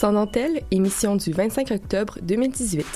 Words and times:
Sans 0.00 0.14
dentelle, 0.14 0.62
émission 0.70 1.14
du 1.14 1.30
25 1.30 1.72
octobre 1.72 2.16
2018. 2.22 2.86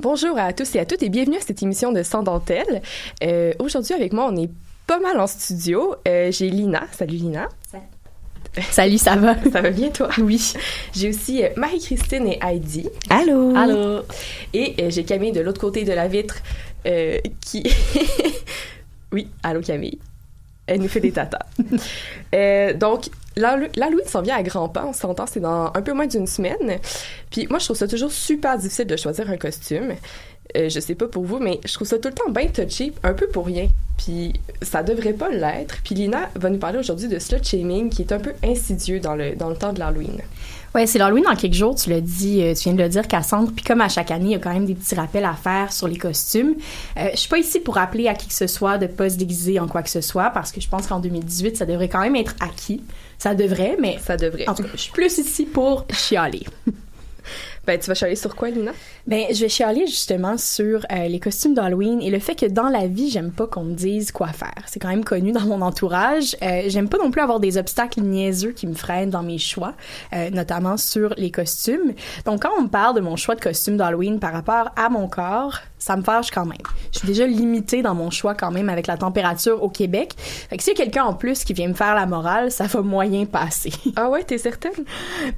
Bonjour 0.00 0.36
à 0.36 0.52
tous 0.52 0.74
et 0.74 0.80
à 0.80 0.84
toutes 0.84 1.04
et 1.04 1.08
bienvenue 1.08 1.36
à 1.36 1.40
cette 1.40 1.62
émission 1.62 1.92
de 1.92 2.02
Sans 2.02 2.24
dentelle. 2.24 2.82
Euh, 3.22 3.52
Aujourd'hui 3.60 3.94
avec 3.94 4.12
moi, 4.12 4.28
on 4.32 4.36
est 4.36 4.50
pas 4.88 4.98
mal 4.98 5.20
en 5.20 5.28
studio. 5.28 5.94
Euh, 6.08 6.32
J'ai 6.32 6.50
Lina. 6.50 6.88
Salut 6.90 7.14
Lina. 7.14 7.48
Salut, 7.70 7.84
ça 8.62 9.16
va? 9.16 9.34
Ça 9.52 9.60
va 9.60 9.70
bien 9.70 9.90
toi? 9.90 10.08
Oui. 10.18 10.52
J'ai 10.94 11.08
aussi 11.08 11.42
euh, 11.44 11.48
Marie-Christine 11.56 12.26
et 12.28 12.38
Heidi. 12.42 12.88
Allô? 13.10 13.54
Allô? 13.56 14.02
Et 14.52 14.74
euh, 14.80 14.90
j'ai 14.90 15.04
Camille 15.04 15.32
de 15.32 15.40
l'autre 15.40 15.60
côté 15.60 15.84
de 15.84 15.92
la 15.92 16.06
vitre 16.08 16.36
euh, 16.86 17.18
qui... 17.40 17.62
oui, 19.12 19.28
allô 19.42 19.60
Camille. 19.60 19.98
Elle 20.66 20.80
nous 20.80 20.88
fait 20.88 21.00
des 21.00 21.12
tatas. 21.12 21.38
Euh, 22.34 22.72
donc, 22.74 23.10
l'Hallo- 23.36 23.68
l'Halloween 23.76 24.06
s'en 24.08 24.20
vient 24.20 24.34
à 24.34 24.42
grands 24.42 24.68
pas, 24.68 24.84
on 24.84 24.92
s'entend, 24.92 25.24
c'est 25.28 25.38
dans 25.38 25.66
un 25.72 25.82
peu 25.82 25.92
moins 25.92 26.08
d'une 26.08 26.26
semaine. 26.26 26.78
Puis 27.30 27.46
moi, 27.48 27.60
je 27.60 27.66
trouve 27.66 27.76
ça 27.76 27.86
toujours 27.86 28.10
super 28.10 28.58
difficile 28.58 28.86
de 28.88 28.96
choisir 28.96 29.30
un 29.30 29.36
costume. 29.36 29.92
Euh, 30.56 30.68
je 30.68 30.80
sais 30.80 30.94
pas 30.94 31.08
pour 31.08 31.24
vous, 31.24 31.38
mais 31.38 31.60
je 31.64 31.72
trouve 31.72 31.88
ça 31.88 31.98
tout 31.98 32.08
le 32.08 32.14
temps 32.14 32.30
bien 32.30 32.46
touchy, 32.48 32.92
un 33.02 33.14
peu 33.14 33.26
pour 33.26 33.46
rien. 33.46 33.68
Puis 33.96 34.32
ça 34.62 34.82
devrait 34.82 35.12
pas 35.12 35.30
l'être. 35.30 35.76
Puis 35.84 35.94
Lina 35.94 36.28
va 36.34 36.50
nous 36.50 36.58
parler 36.58 36.78
aujourd'hui 36.78 37.08
de 37.08 37.18
slut 37.18 37.42
shaming 37.42 37.90
qui 37.90 38.02
est 38.02 38.12
un 38.12 38.18
peu 38.18 38.32
insidieux 38.42 39.00
dans 39.00 39.14
le, 39.14 39.36
dans 39.36 39.48
le 39.48 39.56
temps 39.56 39.72
de 39.72 39.78
l'Halloween. 39.78 40.20
Ouais, 40.74 40.86
c'est 40.88 40.98
l'Halloween 40.98 41.22
dans 41.22 41.36
quelques 41.36 41.54
jours, 41.54 41.76
tu 41.76 41.88
l'as 41.90 42.00
dit, 42.00 42.42
euh, 42.42 42.52
tu 42.52 42.64
viens 42.64 42.72
de 42.72 42.82
le 42.82 42.88
dire, 42.88 43.06
Cassandre. 43.06 43.52
Puis 43.54 43.64
comme 43.64 43.80
à 43.80 43.88
chaque 43.88 44.10
année, 44.10 44.24
il 44.26 44.30
y 44.32 44.34
a 44.34 44.40
quand 44.40 44.52
même 44.52 44.66
des 44.66 44.74
petits 44.74 44.96
rappels 44.96 45.24
à 45.24 45.34
faire 45.34 45.72
sur 45.72 45.86
les 45.86 45.96
costumes. 45.96 46.56
Euh, 46.96 47.10
je 47.12 47.20
suis 47.20 47.28
pas 47.28 47.38
ici 47.38 47.60
pour 47.60 47.76
rappeler 47.76 48.08
à 48.08 48.14
qui 48.14 48.26
que 48.26 48.34
ce 48.34 48.48
soit 48.48 48.76
de 48.76 48.88
pas 48.88 49.08
se 49.08 49.16
déguiser 49.16 49.60
en 49.60 49.68
quoi 49.68 49.82
que 49.82 49.90
ce 49.90 50.00
soit, 50.00 50.30
parce 50.30 50.50
que 50.50 50.60
je 50.60 50.68
pense 50.68 50.88
qu'en 50.88 50.98
2018, 50.98 51.56
ça 51.56 51.64
devrait 51.64 51.88
quand 51.88 52.00
même 52.00 52.16
être 52.16 52.34
acquis. 52.40 52.82
Ça 53.18 53.36
devrait, 53.36 53.76
mais 53.80 53.98
Ça 54.04 54.16
devrait. 54.16 54.48
en 54.48 54.54
tout 54.54 54.64
cas, 54.64 54.70
je 54.72 54.80
suis 54.80 54.92
plus 54.92 55.16
ici 55.18 55.44
pour 55.44 55.86
chialer. 55.92 56.44
Ben, 57.66 57.78
tu 57.78 57.86
vas 57.86 57.94
chialer 57.94 58.16
sur 58.16 58.36
quoi, 58.36 58.50
Lina? 58.50 58.72
Ben, 59.06 59.24
je 59.30 59.40
vais 59.40 59.48
chialer 59.48 59.86
justement 59.86 60.36
sur 60.36 60.84
euh, 60.92 61.08
les 61.08 61.18
costumes 61.18 61.54
d'Halloween 61.54 62.02
et 62.02 62.10
le 62.10 62.18
fait 62.18 62.34
que 62.34 62.46
dans 62.46 62.68
la 62.68 62.86
vie, 62.86 63.08
j'aime 63.08 63.32
pas 63.32 63.46
qu'on 63.46 63.64
me 63.64 63.74
dise 63.74 64.12
quoi 64.12 64.28
faire. 64.28 64.62
C'est 64.66 64.80
quand 64.80 64.88
même 64.88 65.04
connu 65.04 65.32
dans 65.32 65.46
mon 65.46 65.62
entourage. 65.62 66.36
Euh, 66.42 66.64
j'aime 66.66 66.88
pas 66.88 66.98
non 66.98 67.10
plus 67.10 67.22
avoir 67.22 67.40
des 67.40 67.56
obstacles 67.56 68.02
niaiseux 68.02 68.52
qui 68.52 68.66
me 68.66 68.74
freinent 68.74 69.10
dans 69.10 69.22
mes 69.22 69.38
choix, 69.38 69.74
euh, 70.12 70.28
notamment 70.30 70.76
sur 70.76 71.14
les 71.16 71.30
costumes. 71.30 71.94
Donc, 72.26 72.42
quand 72.42 72.50
on 72.58 72.62
me 72.62 72.68
parle 72.68 72.96
de 72.96 73.00
mon 73.00 73.16
choix 73.16 73.34
de 73.34 73.40
costume 73.40 73.78
d'Halloween 73.78 74.20
par 74.20 74.32
rapport 74.32 74.70
à 74.76 74.90
mon 74.90 75.08
corps, 75.08 75.60
ça 75.84 75.96
me 75.96 76.02
fâche 76.02 76.30
quand 76.30 76.46
même. 76.46 76.56
Je 76.92 76.98
suis 77.00 77.06
déjà 77.08 77.26
limitée 77.26 77.82
dans 77.82 77.94
mon 77.94 78.10
choix 78.10 78.34
quand 78.34 78.50
même 78.50 78.68
avec 78.70 78.86
la 78.86 78.96
température 78.96 79.62
au 79.62 79.68
Québec. 79.68 80.14
Fait 80.16 80.56
que 80.56 80.62
s'il 80.62 80.72
y 80.72 80.80
a 80.80 80.84
quelqu'un 80.84 81.04
en 81.04 81.12
plus 81.14 81.44
qui 81.44 81.52
vient 81.52 81.68
me 81.68 81.74
faire 81.74 81.94
la 81.94 82.06
morale, 82.06 82.50
ça 82.50 82.64
va 82.64 82.80
moyen 82.80 83.26
passer. 83.26 83.70
Ah 83.96 84.08
ouais, 84.08 84.24
t'es 84.24 84.38
certaine? 84.38 84.72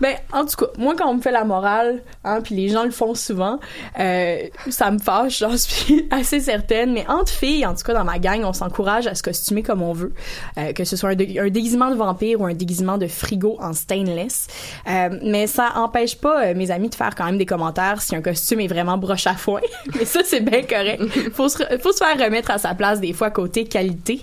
Ben, 0.01 0.15
en 0.33 0.45
tout 0.47 0.57
cas, 0.57 0.67
moi, 0.79 0.95
quand 0.97 1.09
on 1.11 1.15
me 1.15 1.21
fait 1.21 1.31
la 1.33 1.45
morale, 1.45 2.03
hein, 2.25 2.41
puis 2.43 2.55
les 2.55 2.69
gens 2.69 2.85
le 2.85 2.91
font 2.91 3.15
souvent, 3.15 3.59
euh, 3.99 4.39
ça 4.71 4.91
me 4.91 4.99
fâche, 4.99 5.41
j'en 5.41 5.57
suis 5.57 6.07
assez 6.11 6.41
certaine. 6.41 6.93
Mais 6.93 7.05
entre 7.09 7.31
filles, 7.33 7.67
en 7.67 7.75
tout 7.75 7.83
cas, 7.85 7.93
dans 7.93 8.05
ma 8.05 8.19
gang, 8.19 8.43
on 8.45 8.53
s'encourage 8.53 9.07
à 9.07 9.15
se 9.15 9.23
costumer 9.23 9.63
comme 9.63 9.83
on 9.83 9.93
veut. 9.93 10.15
Euh, 10.59 10.73
que 10.73 10.85
ce 10.85 10.97
soit 10.97 11.11
un, 11.11 11.15
dé- 11.15 11.39
un 11.39 11.49
déguisement 11.51 11.91
de 11.91 11.97
vampire 11.97 12.41
ou 12.41 12.47
un 12.47 12.55
déguisement 12.55 12.99
de 12.99 13.07
frigo 13.09 13.57
en 13.61 13.73
stainless. 13.73 14.47
Euh, 14.89 15.19
mais 15.23 15.47
ça 15.47 15.73
empêche 15.77 16.17
pas 16.17 16.47
euh, 16.47 16.55
mes 16.55 16.71
amis 16.71 16.89
de 16.89 16.95
faire 16.95 17.15
quand 17.15 17.25
même 17.27 17.39
des 17.39 17.47
commentaires 17.47 18.01
si 18.01 18.15
un 18.17 18.23
costume 18.23 18.61
est 18.61 18.67
vraiment 18.69 18.97
broche 18.99 19.27
à 19.27 19.35
foin. 19.35 19.61
mais 19.99 20.05
ça, 20.05 20.21
c'est 20.25 20.36
bien 20.41 20.63
correct. 20.63 21.03
Faut 21.33 21.49
se, 21.49 21.63
faut 21.81 21.93
se 21.93 21.99
faire 21.99 22.19
remettre 22.19 22.51
à 22.51 22.59
sa 22.59 22.75
place 22.75 23.01
des 23.01 23.13
fois 23.13 23.31
côté 23.31 23.65
qualité. 23.65 24.21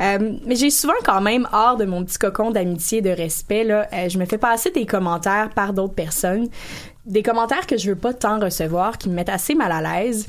Euh, 0.00 0.32
mais 0.46 0.56
j'ai 0.56 0.70
souvent 0.70 0.94
quand 1.04 1.20
même 1.20 1.48
hors 1.52 1.76
de 1.76 1.84
mon 1.84 2.04
petit 2.04 2.18
cocon 2.18 2.50
d'amitié 2.50 2.98
et 2.98 3.02
de 3.02 3.10
respect 3.10 3.64
là, 3.64 3.86
euh, 3.92 4.08
je 4.08 4.18
me 4.18 4.24
fais 4.24 4.38
passer 4.38 4.70
des 4.70 4.86
commentaires 4.86 5.50
par 5.50 5.72
d'autres 5.72 5.94
personnes, 5.94 6.48
des 7.06 7.22
commentaires 7.22 7.66
que 7.66 7.76
je 7.76 7.90
veux 7.90 7.96
pas 7.96 8.14
tant 8.14 8.38
recevoir, 8.38 8.98
qui 8.98 9.08
me 9.08 9.14
mettent 9.14 9.28
assez 9.28 9.54
mal 9.54 9.72
à 9.72 9.80
l'aise. 9.80 10.26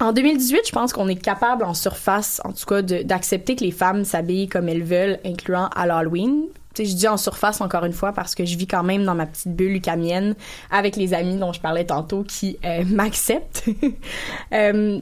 En 0.00 0.12
2018, 0.12 0.60
je 0.66 0.72
pense 0.72 0.92
qu'on 0.94 1.08
est 1.08 1.22
capable 1.22 1.62
en 1.62 1.74
surface, 1.74 2.40
en 2.44 2.52
tout 2.52 2.64
cas, 2.64 2.80
d'accepter 2.80 3.54
que 3.54 3.64
les 3.64 3.70
femmes 3.70 4.04
s'habillent 4.04 4.48
comme 4.48 4.68
elles 4.68 4.82
veulent, 4.82 5.18
incluant 5.26 5.68
à 5.76 5.86
l'Halloween. 5.86 6.44
Je 6.76 6.94
dis 6.94 7.08
en 7.08 7.16
surface 7.16 7.60
encore 7.60 7.84
une 7.84 7.92
fois 7.92 8.12
parce 8.12 8.34
que 8.34 8.44
je 8.44 8.56
vis 8.56 8.66
quand 8.66 8.84
même 8.84 9.04
dans 9.04 9.14
ma 9.14 9.26
petite 9.26 9.54
bulle 9.54 9.72
lucamienne 9.72 10.34
avec 10.70 10.96
les 10.96 11.14
amis 11.14 11.36
dont 11.36 11.52
je 11.52 11.60
parlais 11.60 11.84
tantôt 11.84 12.22
qui 12.22 12.58
euh, 12.64 12.84
m'acceptent. 12.86 13.64
Euh, 14.52 14.98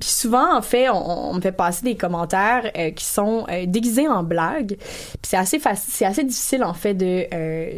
puis 0.00 0.08
souvent, 0.08 0.56
en 0.56 0.62
fait, 0.62 0.88
on, 0.88 1.34
me 1.34 1.40
fait 1.40 1.52
passer 1.52 1.84
des 1.84 1.96
commentaires 1.96 2.70
euh, 2.76 2.90
qui 2.92 3.04
sont 3.04 3.46
déguisés 3.66 4.08
en 4.08 4.22
blagues. 4.22 4.76
Puis 4.78 5.30
c'est 5.30 6.06
assez 6.06 6.24
difficile 6.24 6.64
en 6.64 6.72
fait 6.72 6.94
de 6.94 7.26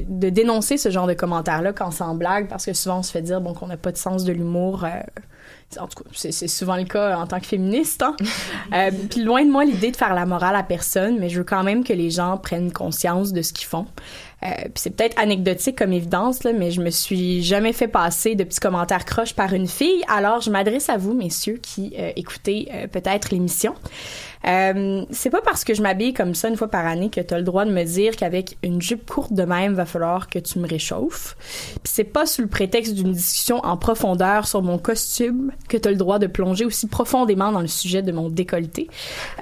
de 0.08 0.28
dénoncer 0.30 0.76
ce 0.76 0.90
genre 0.90 1.08
de 1.08 1.14
commentaires-là 1.14 1.72
quand 1.72 1.90
c'est 1.90 2.04
en 2.04 2.14
blague 2.14 2.48
parce 2.48 2.66
que 2.66 2.72
souvent 2.72 2.98
on 2.98 3.02
se 3.02 3.10
fait 3.10 3.22
dire 3.22 3.40
bon 3.40 3.52
qu'on 3.52 3.66
n'a 3.66 3.76
pas 3.76 3.90
de 3.90 3.96
sens 3.96 4.24
de 4.24 4.32
l'humour. 4.32 4.86
En 5.78 5.86
tout 5.86 6.02
cas, 6.02 6.10
c'est 6.12 6.32
c'est 6.32 6.48
souvent 6.48 6.76
le 6.76 6.84
cas 6.84 7.18
en 7.18 7.26
tant 7.26 7.40
que 7.40 7.46
féministe. 7.46 8.02
Hein? 8.02 8.16
Euh, 8.74 8.90
puis 9.10 9.22
loin 9.22 9.44
de 9.44 9.50
moi 9.50 9.64
l'idée 9.64 9.90
de 9.90 9.96
faire 9.96 10.12
la 10.12 10.26
morale 10.26 10.54
à 10.54 10.62
personne, 10.62 11.18
mais 11.18 11.30
je 11.30 11.38
veux 11.38 11.44
quand 11.44 11.62
même 11.62 11.84
que 11.84 11.94
les 11.94 12.10
gens 12.10 12.36
prennent 12.36 12.70
conscience 12.70 13.32
de 13.32 13.40
ce 13.40 13.54
qu'ils 13.54 13.66
font. 13.66 13.86
Euh, 14.44 14.46
puis 14.62 14.72
c'est 14.76 14.90
peut-être 14.90 15.18
anecdotique 15.18 15.76
comme 15.76 15.92
évidence, 15.92 16.44
là, 16.44 16.52
mais 16.52 16.70
je 16.70 16.80
me 16.80 16.90
suis 16.90 17.42
jamais 17.42 17.72
fait 17.72 17.88
passer 17.88 18.36
de 18.36 18.44
petits 18.44 18.60
commentaires 18.60 19.04
croches 19.04 19.34
par 19.34 19.52
une 19.52 19.66
fille. 19.66 20.02
Alors 20.06 20.40
je 20.40 20.50
m'adresse 20.50 20.88
à 20.88 20.96
vous, 20.96 21.12
messieurs, 21.12 21.58
qui 21.60 21.94
euh, 21.98 22.12
écoutez 22.14 22.68
euh, 22.72 22.86
peut-être 22.86 23.30
l'émission. 23.30 23.74
Euh, 24.46 25.04
c'est 25.10 25.30
pas 25.30 25.40
parce 25.40 25.64
que 25.64 25.74
je 25.74 25.82
m'habille 25.82 26.12
comme 26.12 26.34
ça 26.34 26.48
une 26.48 26.56
fois 26.56 26.68
par 26.68 26.86
année 26.86 27.10
que 27.10 27.20
tu 27.20 27.34
as 27.34 27.38
le 27.38 27.44
droit 27.44 27.64
de 27.64 27.72
me 27.72 27.84
dire 27.84 28.16
qu'avec 28.16 28.56
une 28.62 28.80
jupe 28.80 29.08
courte 29.08 29.32
de 29.32 29.42
même, 29.42 29.74
va 29.74 29.86
falloir 29.86 30.28
que 30.28 30.38
tu 30.38 30.58
me 30.58 30.68
réchauffes. 30.68 31.36
Puis 31.82 31.92
c'est 31.92 32.04
pas 32.04 32.26
sous 32.26 32.42
le 32.42 32.48
prétexte 32.48 32.94
d'une 32.94 33.12
discussion 33.12 33.58
en 33.64 33.76
profondeur 33.76 34.46
sur 34.46 34.62
mon 34.62 34.78
costume 34.78 35.52
que 35.68 35.76
tu 35.76 35.88
as 35.88 35.90
le 35.90 35.96
droit 35.96 36.18
de 36.18 36.26
plonger 36.26 36.64
aussi 36.64 36.86
profondément 36.86 37.52
dans 37.52 37.60
le 37.60 37.66
sujet 37.66 38.02
de 38.02 38.12
mon 38.12 38.28
décolleté. 38.28 38.88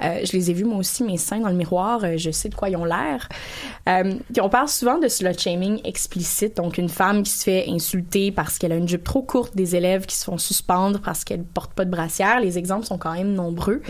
Euh, 0.03 0.19
je 0.23 0.31
les 0.33 0.51
ai 0.51 0.53
vus 0.53 0.65
moi 0.65 0.77
aussi 0.77 1.03
mes 1.03 1.17
seins 1.17 1.39
dans 1.39 1.49
le 1.49 1.55
miroir, 1.55 2.03
euh, 2.03 2.17
je 2.17 2.31
sais 2.31 2.49
de 2.49 2.55
quoi 2.55 2.69
ils 2.69 2.77
ont 2.77 2.85
l'air. 2.85 3.29
Euh, 3.87 4.15
puis 4.31 4.41
on 4.41 4.49
parle 4.49 4.67
souvent 4.67 4.97
de 4.97 5.07
slut 5.07 5.37
shaming 5.37 5.79
explicite, 5.83 6.57
donc 6.57 6.77
une 6.77 6.89
femme 6.89 7.23
qui 7.23 7.31
se 7.31 7.43
fait 7.43 7.65
insulter 7.69 8.31
parce 8.31 8.57
qu'elle 8.57 8.71
a 8.71 8.75
une 8.75 8.87
jupe 8.87 9.03
trop 9.03 9.21
courte, 9.21 9.55
des 9.55 9.75
élèves 9.75 10.05
qui 10.05 10.15
se 10.15 10.25
font 10.25 10.37
suspendre 10.37 10.99
parce 10.99 11.23
qu'elle 11.23 11.43
porte 11.43 11.73
pas 11.73 11.85
de 11.85 11.91
brassière. 11.91 12.39
Les 12.39 12.57
exemples 12.57 12.85
sont 12.85 12.97
quand 12.97 13.13
même 13.13 13.33
nombreux. 13.33 13.81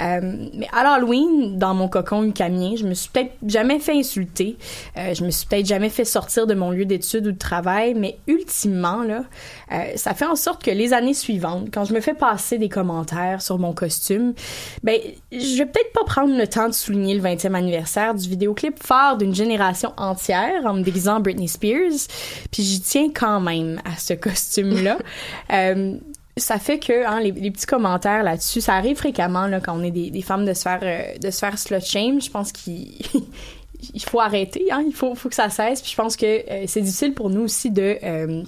Euh, 0.00 0.48
mais 0.54 0.68
à 0.72 0.82
l'Halloween, 0.82 1.58
dans 1.58 1.74
mon 1.74 1.88
cocon 1.88 2.24
ucamien, 2.24 2.74
je 2.76 2.86
me 2.86 2.94
suis 2.94 3.10
peut-être 3.10 3.32
jamais 3.46 3.78
fait 3.78 3.92
insulter. 3.92 4.56
Euh, 4.96 5.14
je 5.14 5.24
me 5.24 5.30
suis 5.30 5.46
peut-être 5.46 5.66
jamais 5.66 5.88
fait 5.88 6.04
sortir 6.04 6.46
de 6.46 6.54
mon 6.54 6.70
lieu 6.70 6.84
d'études 6.84 7.26
ou 7.26 7.32
de 7.32 7.38
travail, 7.38 7.94
mais 7.94 8.18
ultimement, 8.26 9.02
là, 9.02 9.24
euh, 9.72 9.92
ça 9.96 10.14
fait 10.14 10.26
en 10.26 10.36
sorte 10.36 10.62
que 10.62 10.70
les 10.70 10.92
années 10.92 11.14
suivantes, 11.14 11.68
quand 11.72 11.84
je 11.84 11.94
me 11.94 12.00
fais 12.00 12.14
passer 12.14 12.58
des 12.58 12.68
commentaires 12.68 13.42
sur 13.42 13.58
mon 13.58 13.72
costume, 13.72 14.34
ben, 14.82 14.98
je 15.32 15.58
vais 15.58 15.66
peut-être 15.66 15.92
pas 15.92 16.04
prendre 16.04 16.36
le 16.36 16.46
temps 16.46 16.68
de 16.68 16.74
souligner 16.74 17.14
le 17.14 17.22
20e 17.22 17.54
anniversaire 17.54 18.14
du 18.14 18.28
vidéoclip 18.28 18.82
phare 18.82 19.16
d'une 19.16 19.34
génération 19.34 19.92
entière 19.96 20.64
en 20.64 20.74
me 20.74 20.82
déguisant 20.82 21.20
Britney 21.20 21.48
Spears, 21.48 22.08
puis 22.50 22.62
j'y 22.62 22.80
tiens 22.80 23.08
quand 23.14 23.40
même 23.40 23.80
à 23.84 23.98
ce 23.98 24.14
costume-là. 24.14 24.98
Euh, 25.52 25.94
ça 26.40 26.58
fait 26.58 26.78
que 26.78 27.06
hein, 27.06 27.20
les, 27.20 27.32
petits 27.50 27.66
commentaires 27.66 28.22
là-dessus, 28.22 28.60
ça 28.60 28.74
arrive 28.74 28.96
fréquemment 28.96 29.46
là, 29.46 29.60
quand 29.60 29.78
on 29.78 29.82
est 29.82 29.90
des, 29.90 30.22
femmes 30.22 30.44
de 30.44 30.54
se 30.54 30.62
faire 30.62 30.80
euh, 30.82 31.18
de 31.18 31.30
se 31.30 31.38
faire 31.38 31.58
slut 31.58 31.84
shame. 31.84 32.20
Je 32.20 32.30
pense 32.30 32.52
qu'il 32.52 32.92
il 33.94 34.02
faut 34.02 34.20
arrêter, 34.20 34.66
hein, 34.70 34.82
il 34.86 34.94
faut, 34.94 35.14
faut 35.14 35.28
que 35.28 35.34
ça 35.34 35.48
cesse. 35.48 35.80
Puis 35.82 35.90
je 35.90 35.96
pense 35.96 36.16
que 36.16 36.26
euh, 36.26 36.64
c'est 36.66 36.80
difficile 36.80 37.14
pour 37.14 37.30
nous 37.30 37.42
aussi 37.42 37.70
de 37.70 37.98
euh, 38.02 38.42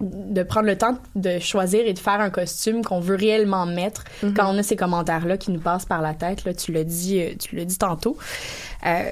de 0.00 0.42
prendre 0.44 0.66
le 0.66 0.78
temps 0.78 0.96
de 1.16 1.38
choisir 1.40 1.84
et 1.86 1.92
de 1.92 1.98
faire 1.98 2.20
un 2.20 2.30
costume 2.30 2.84
qu'on 2.84 3.00
veut 3.00 3.16
réellement 3.16 3.66
mettre 3.66 4.04
Mhm. 4.22 4.34
quand 4.34 4.54
on 4.54 4.58
a 4.58 4.62
ces 4.62 4.76
commentaires-là 4.76 5.36
qui 5.36 5.50
nous 5.50 5.58
passent 5.60 5.86
par 5.86 6.00
la 6.02 6.14
tête. 6.14 6.44
Là, 6.44 6.54
tu 6.54 6.70
l'as 6.72 6.84
dit, 6.84 7.20
euh, 7.20 7.32
tu 7.38 7.56
l'as 7.56 7.64
dit 7.64 7.78
tantôt. 7.78 8.16
Euh, 8.86 9.02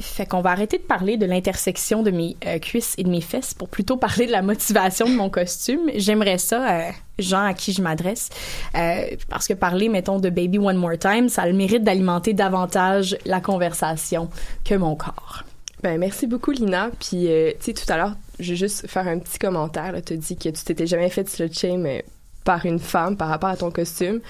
fait 0.00 0.24
qu'on 0.24 0.40
va 0.40 0.50
arrêter 0.50 0.78
de 0.78 0.82
parler 0.82 1.18
de 1.18 1.26
l'intersection 1.26 2.02
de 2.02 2.10
mes 2.10 2.36
euh, 2.46 2.58
cuisses 2.58 2.94
et 2.96 3.02
de 3.04 3.10
mes 3.10 3.20
fesses 3.20 3.52
pour 3.52 3.68
plutôt 3.68 3.96
parler 3.98 4.26
de 4.26 4.32
la 4.32 4.40
motivation 4.40 5.06
de 5.06 5.14
mon 5.14 5.28
costume. 5.28 5.90
J'aimerais 5.96 6.38
ça, 6.38 6.70
euh, 6.70 6.90
gens 7.18 7.44
à 7.44 7.52
qui 7.52 7.74
je 7.74 7.82
m'adresse, 7.82 8.30
euh, 8.76 9.02
parce 9.28 9.46
que 9.46 9.52
parler, 9.52 9.90
mettons, 9.90 10.18
de 10.18 10.30
Baby 10.30 10.58
One 10.58 10.76
More 10.78 10.96
Time, 10.98 11.28
ça 11.28 11.42
a 11.42 11.46
le 11.46 11.52
mérite 11.52 11.84
d'alimenter 11.84 12.32
davantage 12.32 13.16
la 13.26 13.40
conversation 13.42 14.30
que 14.64 14.74
mon 14.74 14.96
corps. 14.96 15.44
Ben, 15.82 15.98
merci 15.98 16.26
beaucoup, 16.26 16.50
Lina. 16.50 16.90
Puis, 17.00 17.28
euh, 17.28 17.52
tu 17.52 17.66
sais, 17.66 17.72
tout 17.72 17.90
à 17.90 17.96
l'heure, 17.96 18.16
je 18.38 18.50
vais 18.50 18.56
juste 18.56 18.86
faire 18.86 19.08
un 19.08 19.18
petit 19.18 19.38
commentaire. 19.38 19.94
Tu 20.04 20.12
as 20.12 20.16
dit 20.16 20.36
que 20.36 20.50
tu 20.50 20.64
t'étais 20.64 20.86
jamais 20.86 21.08
fait 21.08 21.28
slut 21.28 21.52
shame 21.52 21.86
euh, 21.86 22.00
par 22.44 22.66
une 22.66 22.78
femme 22.78 23.16
par 23.16 23.28
rapport 23.28 23.48
à 23.48 23.56
ton 23.56 23.70
costume. 23.70 24.20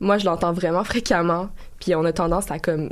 Moi, 0.00 0.18
je 0.18 0.24
l'entends 0.24 0.52
vraiment 0.52 0.82
fréquemment. 0.92 1.48
Puis, 1.78 1.94
on 1.94 2.04
a 2.04 2.12
tendance 2.12 2.50
à 2.50 2.58
comme 2.58 2.90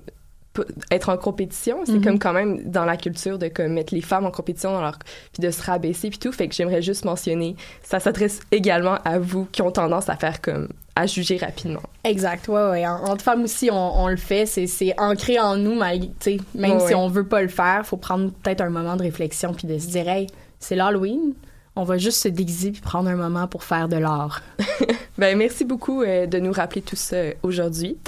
être 0.91 1.09
en 1.09 1.17
compétition. 1.17 1.79
C'est 1.87 1.93
Mhm. 1.93 2.05
comme 2.05 2.19
quand 2.19 2.33
même 2.33 2.63
dans 2.71 2.85
la 2.85 2.97
culture 2.97 3.39
de 3.39 3.49
comme 3.49 3.73
mettre 3.73 3.95
les 3.95 4.01
femmes 4.01 4.27
en 4.27 4.31
compétition 4.31 4.73
dans 4.73 4.81
leur 4.81 4.99
puis 5.33 5.41
de 5.43 5.51
se 5.51 5.63
rabaisser 5.63 6.11
puis 6.11 6.19
tout. 6.19 6.33
Fait 6.33 6.49
que 6.49 6.55
j'aimerais 6.55 6.83
juste 6.83 7.05
mentionner, 7.05 7.57
ça 7.83 8.01
s'adresse 8.01 8.41
également 8.53 8.99
à 9.05 9.19
vous 9.19 9.47
qui 9.53 9.63
ont 9.63 9.71
tendance 9.71 10.09
à 10.09 10.17
faire 10.17 10.41
comme 10.41 10.69
à 10.97 11.07
juger 11.07 11.37
rapidement. 11.37 11.83
Exact, 12.03 12.49
ouais, 12.49 12.71
ouais. 12.71 12.87
En, 12.87 13.05
entre 13.05 13.23
femmes 13.23 13.45
aussi, 13.45 13.71
on, 13.71 14.01
on 14.03 14.09
le 14.09 14.17
fait. 14.17 14.47
C'est, 14.47 14.95
ancré 14.99 15.39
en 15.39 15.57
nous, 15.57 15.75
malgré, 15.77 16.09
tu 16.09 16.15
sais, 16.19 16.37
même 16.57 16.73
Ouais, 16.73 16.79
si 16.81 16.87
ouais. 16.87 16.95
on 16.97 17.07
veut 17.09 17.27
pas 17.27 17.41
le 17.41 17.47
faire, 17.49 17.87
faut 17.87 17.97
prendre 17.97 18.33
peut-être 18.43 18.63
un 18.63 18.71
moment 18.71 18.97
de 18.97 19.03
réflexion 19.03 19.53
puis 19.55 19.69
de 19.69 19.79
se 19.79 19.87
dire, 19.87 20.09
hey, 20.09 20.27
c'est 20.59 20.75
l'Halloween, 20.75 21.35
on 21.79 21.85
va 21.85 21.97
juste 21.97 22.21
se 22.21 22.29
déguiser 22.29 22.73
puis 22.73 22.81
prendre 22.81 23.09
un 23.09 23.15
moment 23.15 23.47
pour 23.47 23.63
faire 23.65 23.89
de 23.89 23.97
l'art. 23.97 24.43
Ben, 25.17 25.37
merci 25.37 25.65
beaucoup 25.65 26.03
euh, 26.03 26.27
de 26.27 26.39
nous 26.39 26.53
rappeler 26.53 26.81
tout 26.81 26.95
ça 26.95 27.17
euh, 27.17 27.33
aujourd'hui. 27.43 27.99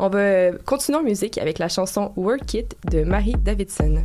On 0.00 0.08
va 0.08 0.18
euh, 0.18 0.58
continuer 0.64 0.98
en 0.98 1.04
musique 1.04 1.38
avec 1.38 1.60
la 1.60 1.68
chanson 1.68 2.12
Work 2.16 2.54
It 2.54 2.76
de 2.90 3.04
Marie 3.04 3.36
Davidson. 3.38 4.04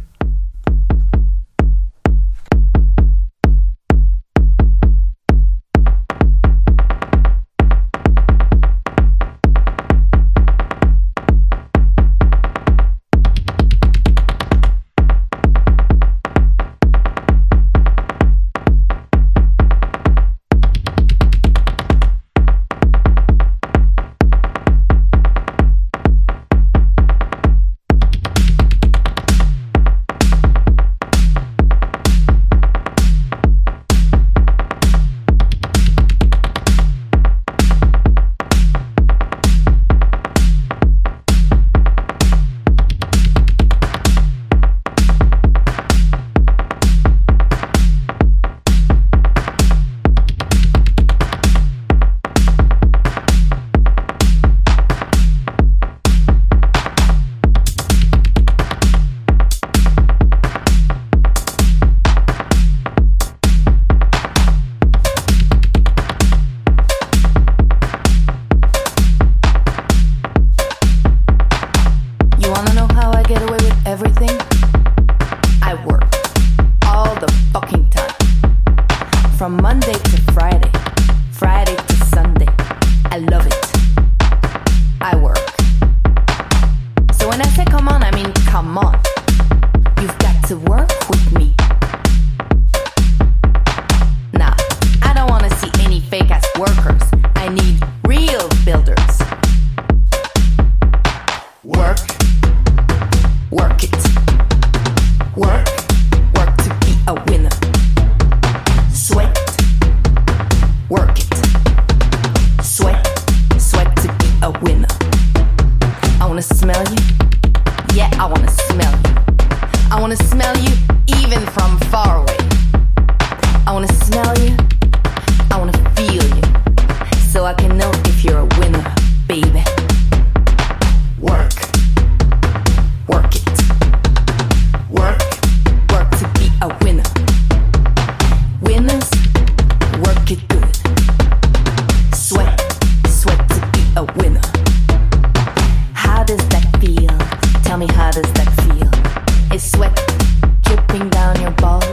Dripping 150.75 151.09
down 151.09 151.39
your 151.41 151.51
balls? 151.51 151.83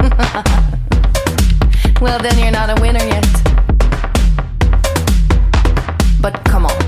well, 2.02 2.18
then 2.18 2.38
you're 2.38 2.50
not 2.50 2.68
a 2.68 2.78
winner 2.80 3.00
yet. 3.00 3.26
But 6.20 6.44
come 6.44 6.66
on. 6.66 6.79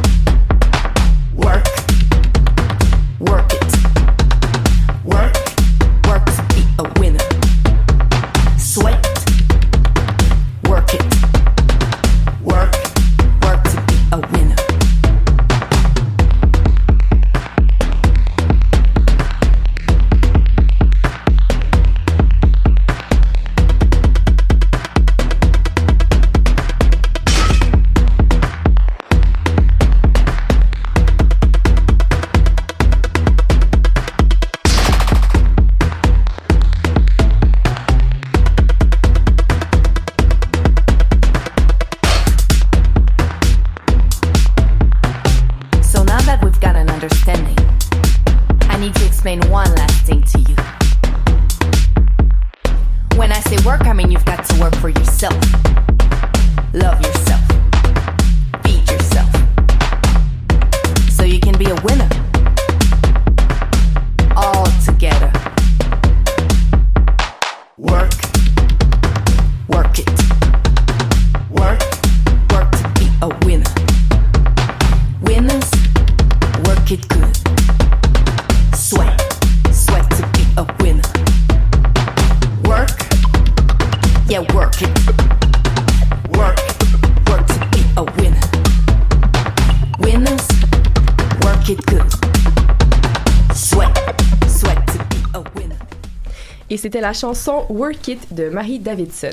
C'était 96.92 97.00
la 97.00 97.14
chanson 97.14 97.64
Work 97.70 98.06
It 98.08 98.34
de 98.34 98.50
Marie 98.50 98.78
Davidson. 98.78 99.30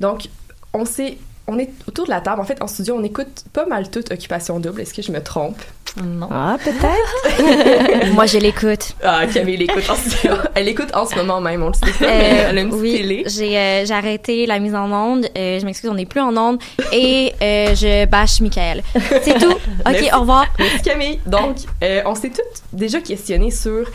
Donc, 0.00 0.28
on 0.74 0.84
s'est. 0.84 1.16
On 1.46 1.58
est 1.58 1.70
autour 1.88 2.04
de 2.06 2.10
la 2.10 2.20
table. 2.20 2.40
En 2.40 2.44
fait, 2.44 2.62
en 2.62 2.66
studio, 2.66 2.94
on 2.98 3.02
écoute 3.04 3.44
pas 3.54 3.64
mal 3.66 3.90
toute 3.90 4.10
Occupation 4.12 4.60
Double. 4.60 4.80
Est-ce 4.82 4.92
que 4.94 5.00
je 5.02 5.12
me 5.12 5.22
trompe? 5.22 5.56
Non. 6.02 6.28
Ah, 6.30 6.56
peut-être. 6.62 8.12
Moi, 8.14 8.26
je 8.26 8.38
l'écoute. 8.38 8.94
Ah, 9.02 9.26
Camille 9.32 9.56
l'écoute 9.58 9.88
en 9.88 9.94
studio. 9.94 10.32
Elle 10.54 10.68
écoute 10.68 10.88
en 10.94 11.06
ce 11.06 11.14
moment 11.14 11.40
même, 11.40 11.62
on 11.62 11.68
le 11.68 11.74
sait 11.74 11.86
mais 12.00 12.06
Euh, 12.06 12.46
elle 12.50 12.58
a 12.58 12.60
une 12.62 12.68
petite 12.70 12.82
oui, 12.82 12.92
télé. 12.96 13.22
j'ai 13.26 13.56
euh, 13.58 13.84
j'ai 13.86 13.94
arrêté 13.94 14.46
la 14.46 14.58
mise 14.58 14.74
en 14.74 14.90
onde. 14.90 15.26
Euh, 15.38 15.60
je 15.60 15.64
m'excuse, 15.64 15.88
on 15.90 15.94
n'est 15.94 16.06
plus 16.06 16.20
en 16.20 16.36
onde. 16.36 16.58
Et 16.92 17.32
euh, 17.40 17.74
je 17.74 18.06
bâche 18.06 18.40
Michael. 18.40 18.82
C'est 19.22 19.38
tout. 19.38 19.52
OK, 19.52 19.60
Merci. 19.86 20.08
au 20.14 20.20
revoir. 20.20 20.46
Merci 20.58 20.82
Camille. 20.82 21.20
Donc, 21.26 21.56
euh, 21.82 22.02
on 22.06 22.14
s'est 22.14 22.30
toutes 22.30 22.62
déjà 22.72 23.00
questionné 23.00 23.50
sur 23.50 23.86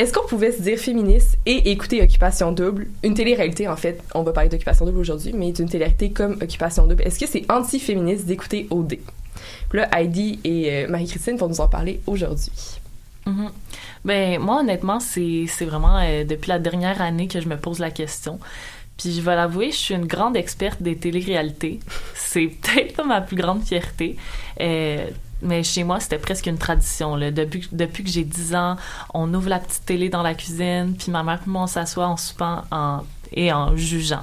est-ce 0.00 0.14
qu'on 0.14 0.26
pouvait 0.26 0.50
se 0.50 0.62
dire 0.62 0.78
féministe 0.78 1.36
et 1.44 1.70
écouter 1.70 2.00
Occupation 2.00 2.52
Double, 2.52 2.86
une 3.02 3.12
télé-réalité 3.12 3.68
en 3.68 3.76
fait, 3.76 4.02
on 4.14 4.22
va 4.22 4.32
parler 4.32 4.48
d'Occupation 4.48 4.86
Double 4.86 4.98
aujourd'hui, 4.98 5.34
mais 5.34 5.52
d'une 5.52 5.68
télé-réalité 5.68 6.10
comme 6.10 6.38
Occupation 6.40 6.86
Double. 6.86 7.02
Est-ce 7.02 7.18
que 7.18 7.26
c'est 7.26 7.44
anti-féministe 7.52 8.24
d'écouter 8.24 8.66
OD? 8.70 8.96
Là, 9.74 9.88
Heidi 9.94 10.40
et 10.42 10.72
euh, 10.72 10.88
Marie-Christine 10.88 11.36
vont 11.36 11.48
nous 11.48 11.60
en 11.60 11.68
parler 11.68 12.00
aujourd'hui. 12.06 12.78
Mhm. 13.26 13.50
Ben 14.06 14.40
moi 14.40 14.60
honnêtement 14.60 14.98
c'est 15.00 15.44
vraiment 15.66 15.98
euh, 15.98 16.24
depuis 16.24 16.48
la 16.48 16.58
dernière 16.58 17.02
année 17.02 17.28
que 17.28 17.38
je 17.38 17.48
me 17.48 17.58
pose 17.58 17.78
la 17.78 17.90
question. 17.90 18.40
Puis 18.96 19.12
je 19.12 19.20
vais 19.20 19.36
l'avouer, 19.36 19.70
je 19.70 19.76
suis 19.76 19.94
une 19.94 20.06
grande 20.06 20.34
experte 20.34 20.82
des 20.82 20.96
téléréalités. 20.96 21.78
C'est 22.14 22.46
peut-être 22.62 22.96
pas 22.96 23.04
ma 23.04 23.20
plus 23.20 23.36
grande 23.36 23.62
fierté. 23.62 24.16
Euh, 24.62 25.10
mais 25.42 25.62
chez 25.62 25.84
moi, 25.84 26.00
c'était 26.00 26.18
presque 26.18 26.46
une 26.46 26.58
tradition. 26.58 27.16
Là. 27.16 27.30
Depuis, 27.30 27.68
depuis 27.72 28.04
que 28.04 28.10
j'ai 28.10 28.24
10 28.24 28.54
ans, 28.54 28.76
on 29.14 29.32
ouvre 29.34 29.48
la 29.48 29.58
petite 29.58 29.84
télé 29.86 30.08
dans 30.08 30.22
la 30.22 30.34
cuisine, 30.34 30.94
puis 30.98 31.10
ma 31.10 31.22
mère 31.22 31.40
et 31.46 31.50
moi, 31.50 31.62
on 31.62 31.66
s'assoit 31.66 32.06
en 32.06 32.16
soupant 32.16 32.62
en, 32.70 33.00
et 33.32 33.52
en 33.52 33.76
jugeant. 33.76 34.22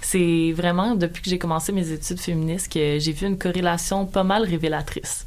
C'est 0.00 0.52
vraiment 0.52 0.94
depuis 0.94 1.22
que 1.22 1.28
j'ai 1.28 1.38
commencé 1.38 1.72
mes 1.72 1.90
études 1.90 2.20
féministes 2.20 2.72
que 2.72 2.98
j'ai 2.98 3.12
vu 3.12 3.26
une 3.26 3.36
corrélation 3.36 4.06
pas 4.06 4.24
mal 4.24 4.44
révélatrice. 4.44 5.26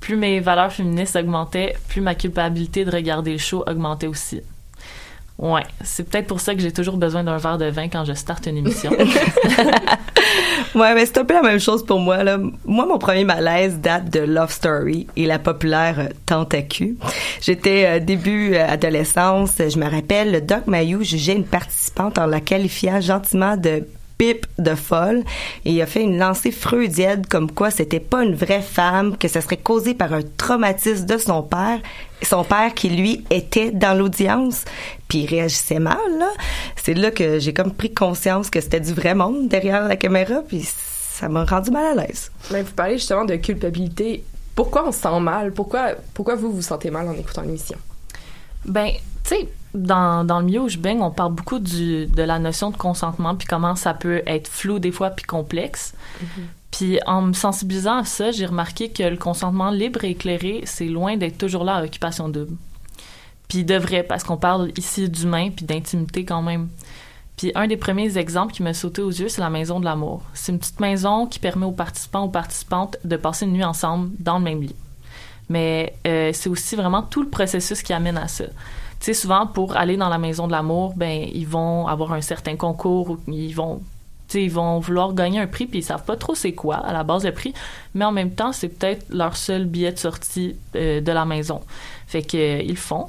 Plus 0.00 0.16
mes 0.16 0.40
valeurs 0.40 0.72
féministes 0.72 1.16
augmentaient, 1.16 1.76
plus 1.88 2.00
ma 2.00 2.14
culpabilité 2.14 2.84
de 2.84 2.90
regarder 2.90 3.32
le 3.32 3.38
show 3.38 3.62
augmentait 3.66 4.06
aussi. 4.06 4.40
Ouais, 5.38 5.64
c'est 5.82 6.08
peut-être 6.08 6.26
pour 6.26 6.40
ça 6.40 6.54
que 6.54 6.60
j'ai 6.60 6.72
toujours 6.72 6.96
besoin 6.96 7.24
d'un 7.24 7.36
verre 7.36 7.58
de 7.58 7.66
vin 7.66 7.88
quand 7.88 8.04
je 8.04 8.12
starte 8.12 8.46
une 8.46 8.58
émission. 8.58 8.92
Ouais, 10.74 10.94
mais 10.94 11.04
c'est 11.04 11.18
un 11.18 11.24
peu 11.24 11.34
la 11.34 11.42
même 11.42 11.60
chose 11.60 11.84
pour 11.84 12.00
moi. 12.00 12.24
Là. 12.24 12.38
Moi, 12.64 12.86
mon 12.86 12.98
premier 12.98 13.24
malaise 13.24 13.78
date 13.78 14.10
de 14.10 14.20
Love 14.20 14.50
Story 14.50 15.06
et 15.16 15.26
la 15.26 15.38
populaire 15.38 16.08
euh, 16.30 16.60
cul. 16.62 16.96
J'étais 17.42 17.84
euh, 17.86 18.00
début 18.00 18.54
euh, 18.54 18.66
adolescence. 18.66 19.56
Je 19.58 19.78
me 19.78 19.88
rappelle, 19.88 20.32
le 20.32 20.40
Doc 20.40 20.66
Mayou 20.66 21.02
jugeait 21.02 21.34
une 21.34 21.44
participante 21.44 22.18
en 22.18 22.26
la 22.26 22.40
qualifiant 22.40 23.00
gentiment 23.02 23.56
de 23.58 23.84
pipe 24.16 24.46
de 24.58 24.74
folle 24.74 25.24
et 25.64 25.72
il 25.72 25.82
a 25.82 25.86
fait 25.86 26.02
une 26.02 26.18
lancée 26.18 26.52
freudienne 26.52 27.26
comme 27.26 27.50
quoi 27.50 27.70
c'était 27.70 28.00
pas 28.00 28.22
une 28.22 28.34
vraie 28.34 28.62
femme, 28.62 29.16
que 29.16 29.28
ça 29.28 29.40
serait 29.40 29.56
causé 29.56 29.94
par 29.94 30.12
un 30.12 30.20
traumatisme 30.36 31.06
de 31.06 31.18
son 31.18 31.42
père, 31.42 31.80
son 32.22 32.44
père 32.44 32.72
qui 32.74 32.88
lui 32.88 33.24
était 33.30 33.70
dans 33.72 33.98
l'audience, 33.98 34.64
puis 35.12 35.24
il 35.24 35.26
réagissait 35.26 35.78
mal 35.78 35.98
là. 36.18 36.30
C'est 36.74 36.94
là 36.94 37.10
que 37.10 37.38
j'ai 37.38 37.52
comme 37.52 37.70
pris 37.70 37.92
conscience 37.92 38.48
que 38.48 38.62
c'était 38.62 38.80
du 38.80 38.94
vrai 38.94 39.14
monde 39.14 39.46
derrière 39.46 39.86
la 39.86 39.96
caméra 39.96 40.36
puis 40.48 40.66
ça 40.66 41.28
m'a 41.28 41.44
rendu 41.44 41.70
mal 41.70 41.98
à 41.98 42.02
l'aise. 42.02 42.32
Mais 42.50 42.62
vous 42.62 42.72
parlez 42.72 42.94
justement 42.94 43.26
de 43.26 43.36
culpabilité. 43.36 44.24
Pourquoi 44.54 44.88
on 44.88 44.92
se 44.92 45.00
sent 45.00 45.20
mal? 45.20 45.52
Pourquoi, 45.52 45.90
pourquoi 46.14 46.34
vous 46.34 46.50
vous 46.50 46.62
sentez 46.62 46.90
mal 46.90 47.06
en 47.08 47.12
écoutant 47.12 47.42
l'émission? 47.42 47.76
Ben, 48.64 48.88
tu 49.22 49.34
sais, 49.36 49.48
dans, 49.74 50.24
dans 50.24 50.40
le 50.40 50.46
milieu 50.46 50.60
où 50.60 50.68
je 50.70 50.78
baigne, 50.78 51.02
on 51.02 51.10
parle 51.10 51.34
beaucoup 51.34 51.58
du, 51.58 52.06
de 52.06 52.22
la 52.22 52.38
notion 52.38 52.70
de 52.70 52.76
consentement, 52.78 53.34
puis 53.34 53.46
comment 53.46 53.76
ça 53.76 53.92
peut 53.92 54.22
être 54.26 54.48
flou 54.48 54.78
des 54.78 54.92
fois, 54.92 55.10
puis 55.10 55.26
complexe. 55.26 55.92
Puis 56.70 57.00
en 57.04 57.20
me 57.20 57.32
sensibilisant 57.34 57.98
à 57.98 58.04
ça, 58.06 58.30
j'ai 58.30 58.46
remarqué 58.46 58.88
que 58.88 59.02
le 59.02 59.18
consentement 59.18 59.70
libre 59.70 60.04
et 60.04 60.10
éclairé, 60.10 60.62
c'est 60.64 60.86
loin 60.86 61.18
d'être 61.18 61.36
toujours 61.36 61.64
là 61.64 61.76
à 61.76 61.84
occupation 61.84 62.30
double. 62.30 62.56
Puis 63.52 63.58
il 63.58 63.64
devrait, 63.66 64.02
parce 64.02 64.24
qu'on 64.24 64.38
parle 64.38 64.70
ici 64.78 65.10
d'humain, 65.10 65.50
puis 65.54 65.66
d'intimité 65.66 66.24
quand 66.24 66.40
même. 66.40 66.70
Puis 67.36 67.52
un 67.54 67.66
des 67.66 67.76
premiers 67.76 68.16
exemples 68.16 68.54
qui 68.54 68.62
m'a 68.62 68.72
sauté 68.72 69.02
aux 69.02 69.10
yeux, 69.10 69.28
c'est 69.28 69.42
la 69.42 69.50
Maison 69.50 69.78
de 69.78 69.84
l'amour. 69.84 70.22
C'est 70.32 70.52
une 70.52 70.58
petite 70.58 70.80
maison 70.80 71.26
qui 71.26 71.38
permet 71.38 71.66
aux 71.66 71.72
participants, 71.72 72.22
aux 72.22 72.30
participantes 72.30 72.96
de 73.04 73.14
passer 73.14 73.44
une 73.44 73.52
nuit 73.52 73.62
ensemble 73.62 74.08
dans 74.18 74.38
le 74.38 74.44
même 74.44 74.62
lit. 74.62 74.74
Mais 75.50 75.92
euh, 76.06 76.30
c'est 76.32 76.48
aussi 76.48 76.76
vraiment 76.76 77.02
tout 77.02 77.22
le 77.22 77.28
processus 77.28 77.82
qui 77.82 77.92
amène 77.92 78.16
à 78.16 78.26
ça. 78.26 78.46
Tu 78.46 78.52
sais, 79.00 79.12
souvent, 79.12 79.46
pour 79.46 79.76
aller 79.76 79.98
dans 79.98 80.08
la 80.08 80.16
maison 80.16 80.46
de 80.46 80.52
l'amour, 80.52 80.94
ben, 80.96 81.28
ils 81.30 81.46
vont 81.46 81.86
avoir 81.88 82.14
un 82.14 82.22
certain 82.22 82.56
concours 82.56 83.10
ou 83.10 83.18
ils 83.28 83.54
vont, 83.54 83.82
ils 84.32 84.50
vont 84.50 84.78
vouloir 84.78 85.12
gagner 85.12 85.40
un 85.40 85.46
prix 85.46 85.66
puis 85.66 85.80
ils 85.80 85.84
savent 85.84 86.06
pas 86.06 86.16
trop 86.16 86.34
c'est 86.34 86.52
quoi 86.52 86.76
à 86.76 86.94
la 86.94 87.04
base 87.04 87.26
le 87.26 87.32
prix, 87.32 87.52
mais 87.92 88.06
en 88.06 88.12
même 88.12 88.30
temps, 88.30 88.52
c'est 88.54 88.68
peut-être 88.68 89.04
leur 89.10 89.36
seul 89.36 89.66
billet 89.66 89.92
de 89.92 89.98
sortie 89.98 90.56
euh, 90.74 91.02
de 91.02 91.12
la 91.12 91.26
maison. 91.26 91.60
Fait 92.06 92.22
que 92.22 92.38
euh, 92.38 92.62
ils 92.62 92.70
le 92.70 92.76
font. 92.76 93.08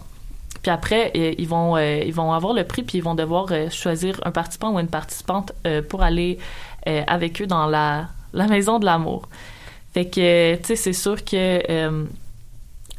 Puis 0.63 0.71
après, 0.71 1.11
euh, 1.15 1.33
ils 1.37 1.47
vont 1.47 1.77
euh, 1.77 1.99
ils 2.05 2.13
vont 2.13 2.33
avoir 2.33 2.53
le 2.53 2.63
prix 2.63 2.81
puis 2.81 2.97
ils 2.97 3.03
vont 3.03 3.15
devoir 3.15 3.47
euh, 3.51 3.69
choisir 3.69 4.19
un 4.25 4.31
participant 4.31 4.71
ou 4.71 4.79
une 4.79 4.87
participante 4.87 5.51
pour 5.89 6.01
aller 6.01 6.39
avec 6.85 7.41
eux 7.41 7.47
dans 7.47 7.67
la 7.67 8.07
la 8.33 8.47
maison 8.47 8.79
de 8.79 8.85
l'amour. 8.85 9.29
Fait 9.93 10.05
que 10.05 10.55
tu 10.55 10.63
sais, 10.63 10.75
c'est 10.75 10.93
sûr 10.93 11.23
que 11.23 11.61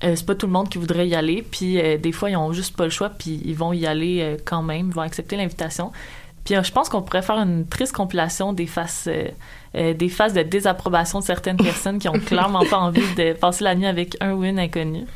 euh, 0.05 0.16
c'est 0.16 0.27
pas 0.27 0.35
tout 0.35 0.46
le 0.46 0.53
monde 0.53 0.68
qui 0.68 0.79
voudrait 0.79 1.09
y 1.09 1.14
aller, 1.14 1.42
puis 1.42 1.81
euh, 1.81 1.96
des 1.96 2.12
fois 2.12 2.29
ils 2.29 2.37
ont 2.37 2.53
juste 2.53 2.77
pas 2.77 2.85
le 2.85 2.90
choix, 2.90 3.11
puis 3.11 3.40
ils 3.44 3.55
vont 3.55 3.72
y 3.72 3.87
aller 3.87 4.20
euh, 4.20 4.37
quand 4.44 4.62
même, 4.62 4.88
ils 4.88 4.94
vont 4.94 5.03
accepter 5.03 5.37
l'invitation. 5.37 5.92
Puis 6.44 6.55
je 6.62 6.72
pense 6.72 6.90
qu'on 6.90 7.00
pourrait 7.00 7.22
faire 7.22 7.38
une 7.38 7.66
triste 7.66 7.94
compilation 7.94 8.53
des 8.53 8.66
faces, 8.66 9.09
des 9.72 10.09
faces 10.11 10.35
de 10.35 10.42
désapprobation 10.42 11.20
de 11.20 11.24
certaines 11.24 11.57
personnes 11.70 11.98
qui 11.98 12.07
ont 12.07 12.18
clairement 12.18 12.66
pas 12.68 12.77
envie 12.77 13.14
de 13.14 13.33
passer 13.33 13.64
la 13.64 13.74
nuit 13.74 13.87
avec 13.87 14.18
un 14.20 14.35
ou 14.35 14.44
une 14.44 14.59
inconnue. 14.59 15.07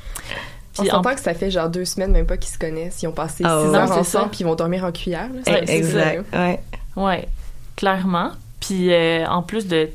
On 0.78 0.82
Puis 0.82 0.90
en- 0.90 0.96
s'entend 0.96 1.14
que 1.14 1.20
ça 1.20 1.34
fait 1.34 1.50
genre 1.50 1.68
deux 1.68 1.84
semaines, 1.84 2.12
même 2.12 2.26
pas 2.26 2.36
qu'ils 2.36 2.52
se 2.52 2.58
connaissent. 2.58 3.02
Ils 3.02 3.06
ont 3.08 3.12
passé 3.12 3.44
Ah 3.46 3.60
six 3.62 3.70
ouais. 3.70 3.76
heures 3.76 3.88
Non, 3.88 3.94
ensemble, 3.96 4.30
puis 4.30 4.40
ils 4.40 4.44
vont 4.46 4.54
dormir 4.54 4.84
en 4.84 4.92
cuillère. 4.92 5.28
là. 5.28 5.52
Ouais, 5.52 5.62
c'est 5.66 5.76
exact. 5.76 6.24
ça, 6.32 6.38
Ouais. 6.40 6.60
Ouais, 6.96 7.28
clairement. 7.76 8.30
Puis 8.60 8.92
euh, 8.92 9.26
en 9.26 9.42
plus 9.42 9.66
de 9.66 9.88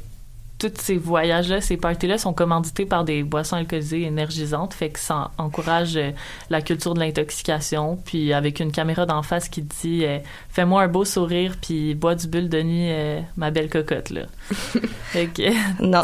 tous 0.59 0.71
ces 0.79 0.95
voyages-là, 0.95 1.59
ces 1.59 1.75
parties-là 1.75 2.17
sont 2.17 2.31
commandités 2.31 2.85
par 2.85 3.03
des 3.03 3.21
boissons 3.23 3.57
alcoolisées 3.57 4.03
énergisantes, 4.03 4.73
fait 4.73 4.91
que 4.91 4.99
ça 4.99 5.31
encourage 5.37 5.97
euh, 5.97 6.11
la 6.49 6.61
culture 6.61 6.93
de 6.93 7.01
l'intoxication. 7.01 7.97
Puis 8.05 8.31
avec 8.31 8.61
une 8.61 8.71
caméra 8.71 9.05
d'en 9.05 9.23
face 9.23 9.49
qui 9.49 9.61
dit 9.63 10.05
euh, 10.05 10.19
Fais-moi 10.49 10.83
un 10.83 10.87
beau 10.87 11.03
sourire, 11.03 11.57
puis 11.61 11.95
bois 11.95 12.15
du 12.15 12.27
bulle 12.27 12.47
de 12.47 12.61
nuit, 12.63 12.87
euh, 12.91 13.19
ma 13.35 13.51
belle 13.51 13.69
cocotte. 13.69 14.09
Là. 14.11 14.21
fait 14.51 15.27
que, 15.27 15.83
Non. 15.85 16.03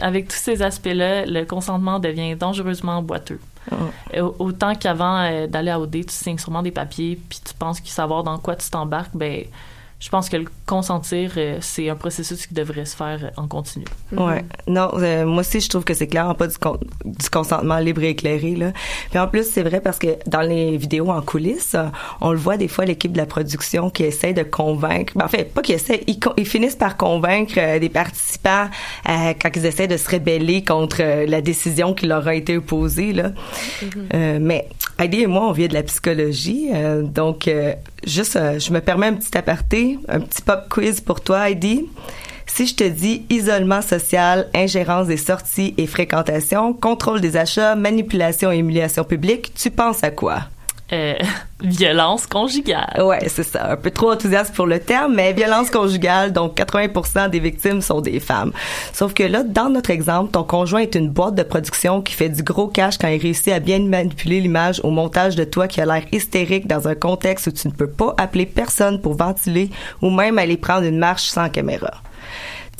avec 0.00 0.26
tous 0.28 0.36
ces 0.36 0.62
aspects-là, 0.62 1.24
le 1.26 1.44
consentement 1.44 2.00
devient 2.00 2.34
dangereusement 2.34 3.02
boiteux. 3.02 3.38
Euh, 4.14 4.30
Autant 4.38 4.74
qu'avant 4.74 5.18
euh, 5.22 5.46
d'aller 5.46 5.70
à 5.70 5.78
OD, 5.80 6.06
tu 6.06 6.12
signes 6.14 6.38
sûrement 6.38 6.62
des 6.62 6.70
papiers, 6.72 7.18
puis 7.28 7.40
tu 7.44 7.54
penses 7.54 7.80
que 7.80 7.88
savoir 7.88 8.24
dans 8.24 8.38
quoi 8.38 8.56
tu 8.56 8.68
t'embarques, 8.70 9.14
ben, 9.14 9.44
je 10.02 10.08
pense 10.08 10.28
que 10.28 10.36
le 10.36 10.46
consentir, 10.66 11.34
euh, 11.36 11.58
c'est 11.60 11.88
un 11.88 11.94
processus 11.94 12.48
qui 12.48 12.54
devrait 12.54 12.86
se 12.86 12.96
faire 12.96 13.20
euh, 13.22 13.40
en 13.40 13.46
continu. 13.46 13.84
Ouais. 14.10 14.44
Non, 14.66 14.90
euh, 14.94 15.24
moi 15.24 15.40
aussi, 15.40 15.60
je 15.60 15.68
trouve 15.68 15.84
que 15.84 15.94
c'est 15.94 16.08
clairement 16.08 16.34
pas 16.34 16.48
du, 16.48 16.58
con- 16.58 16.80
du 17.04 17.30
consentement 17.30 17.78
libre 17.78 18.02
et 18.02 18.10
éclairé, 18.10 18.56
là. 18.56 18.72
Puis 19.10 19.18
en 19.20 19.28
plus, 19.28 19.48
c'est 19.48 19.62
vrai 19.62 19.80
parce 19.80 20.00
que 20.00 20.08
dans 20.26 20.40
les 20.40 20.76
vidéos 20.76 21.08
en 21.08 21.22
coulisses, 21.22 21.76
on 22.20 22.32
le 22.32 22.36
voit 22.36 22.56
des 22.56 22.66
fois, 22.66 22.84
l'équipe 22.84 23.12
de 23.12 23.18
la 23.18 23.26
production 23.26 23.90
qui 23.90 24.02
essaie 24.02 24.32
de 24.32 24.42
convaincre, 24.42 25.12
ben, 25.14 25.26
en 25.26 25.28
fait, 25.28 25.54
pas 25.54 25.62
qu'ils 25.62 25.76
essaient, 25.76 26.02
ils, 26.08 26.46
finissent 26.46 26.74
par 26.74 26.96
convaincre 26.96 27.54
euh, 27.58 27.78
des 27.78 27.88
participants 27.88 28.68
euh, 29.08 29.34
quand 29.40 29.50
ils 29.54 29.66
essaient 29.66 29.86
de 29.86 29.96
se 29.96 30.10
rebeller 30.10 30.64
contre 30.64 30.96
euh, 30.98 31.26
la 31.26 31.40
décision 31.40 31.94
qui 31.94 32.06
leur 32.06 32.26
a 32.26 32.34
été 32.34 32.56
opposée, 32.56 33.12
là. 33.12 33.30
Euh, 34.14 34.38
mais 34.40 34.68
Heidi 35.02 35.22
et 35.22 35.26
moi, 35.26 35.48
on 35.48 35.50
vient 35.50 35.66
de 35.66 35.74
la 35.74 35.82
psychologie, 35.82 36.68
euh, 36.72 37.02
donc 37.02 37.48
euh, 37.48 37.74
juste, 38.06 38.36
euh, 38.36 38.60
je 38.60 38.72
me 38.72 38.80
permets 38.80 39.08
un 39.08 39.14
petit 39.14 39.36
aparté, 39.36 39.98
un 40.06 40.20
petit 40.20 40.40
pop 40.42 40.68
quiz 40.70 41.00
pour 41.00 41.20
toi, 41.20 41.50
Heidi. 41.50 41.88
Si 42.46 42.68
je 42.68 42.76
te 42.76 42.84
dis 42.84 43.26
isolement 43.28 43.82
social, 43.82 44.48
ingérence 44.54 45.08
des 45.08 45.16
sorties 45.16 45.74
et 45.76 45.88
fréquentation, 45.88 46.72
contrôle 46.72 47.20
des 47.20 47.36
achats, 47.36 47.74
manipulation 47.74 48.52
et 48.52 48.58
humiliation 48.58 49.02
publique, 49.02 49.52
tu 49.54 49.72
penses 49.72 50.04
à 50.04 50.12
quoi? 50.12 50.42
Euh, 50.92 51.14
violence 51.60 52.26
conjugale. 52.26 53.02
Ouais, 53.02 53.28
c'est 53.28 53.44
ça. 53.44 53.70
Un 53.72 53.76
peu 53.76 53.90
trop 53.90 54.12
enthousiaste 54.12 54.54
pour 54.54 54.66
le 54.66 54.80
terme, 54.80 55.14
mais 55.14 55.32
violence 55.32 55.70
conjugale, 55.70 56.32
donc 56.32 56.56
80% 56.56 57.30
des 57.30 57.38
victimes 57.38 57.80
sont 57.80 58.00
des 58.00 58.18
femmes. 58.18 58.52
Sauf 58.92 59.14
que 59.14 59.22
là, 59.22 59.44
dans 59.44 59.70
notre 59.70 59.90
exemple, 59.90 60.32
ton 60.32 60.42
conjoint 60.42 60.80
est 60.80 60.96
une 60.96 61.08
boîte 61.08 61.36
de 61.36 61.44
production 61.44 62.02
qui 62.02 62.14
fait 62.14 62.28
du 62.28 62.42
gros 62.42 62.66
cash 62.66 62.98
quand 62.98 63.08
il 63.08 63.20
réussit 63.20 63.52
à 63.52 63.60
bien 63.60 63.78
manipuler 63.78 64.40
l'image 64.40 64.80
au 64.82 64.90
montage 64.90 65.36
de 65.36 65.44
toi 65.44 65.68
qui 65.68 65.80
a 65.80 65.86
l'air 65.86 66.02
hystérique 66.10 66.66
dans 66.66 66.88
un 66.88 66.94
contexte 66.94 67.46
où 67.46 67.52
tu 67.52 67.68
ne 67.68 67.72
peux 67.72 67.90
pas 67.90 68.14
appeler 68.18 68.46
personne 68.46 69.00
pour 69.00 69.14
ventiler 69.14 69.70
ou 70.02 70.10
même 70.10 70.38
aller 70.38 70.56
prendre 70.56 70.84
une 70.84 70.98
marche 70.98 71.28
sans 71.28 71.48
caméra. 71.48 72.02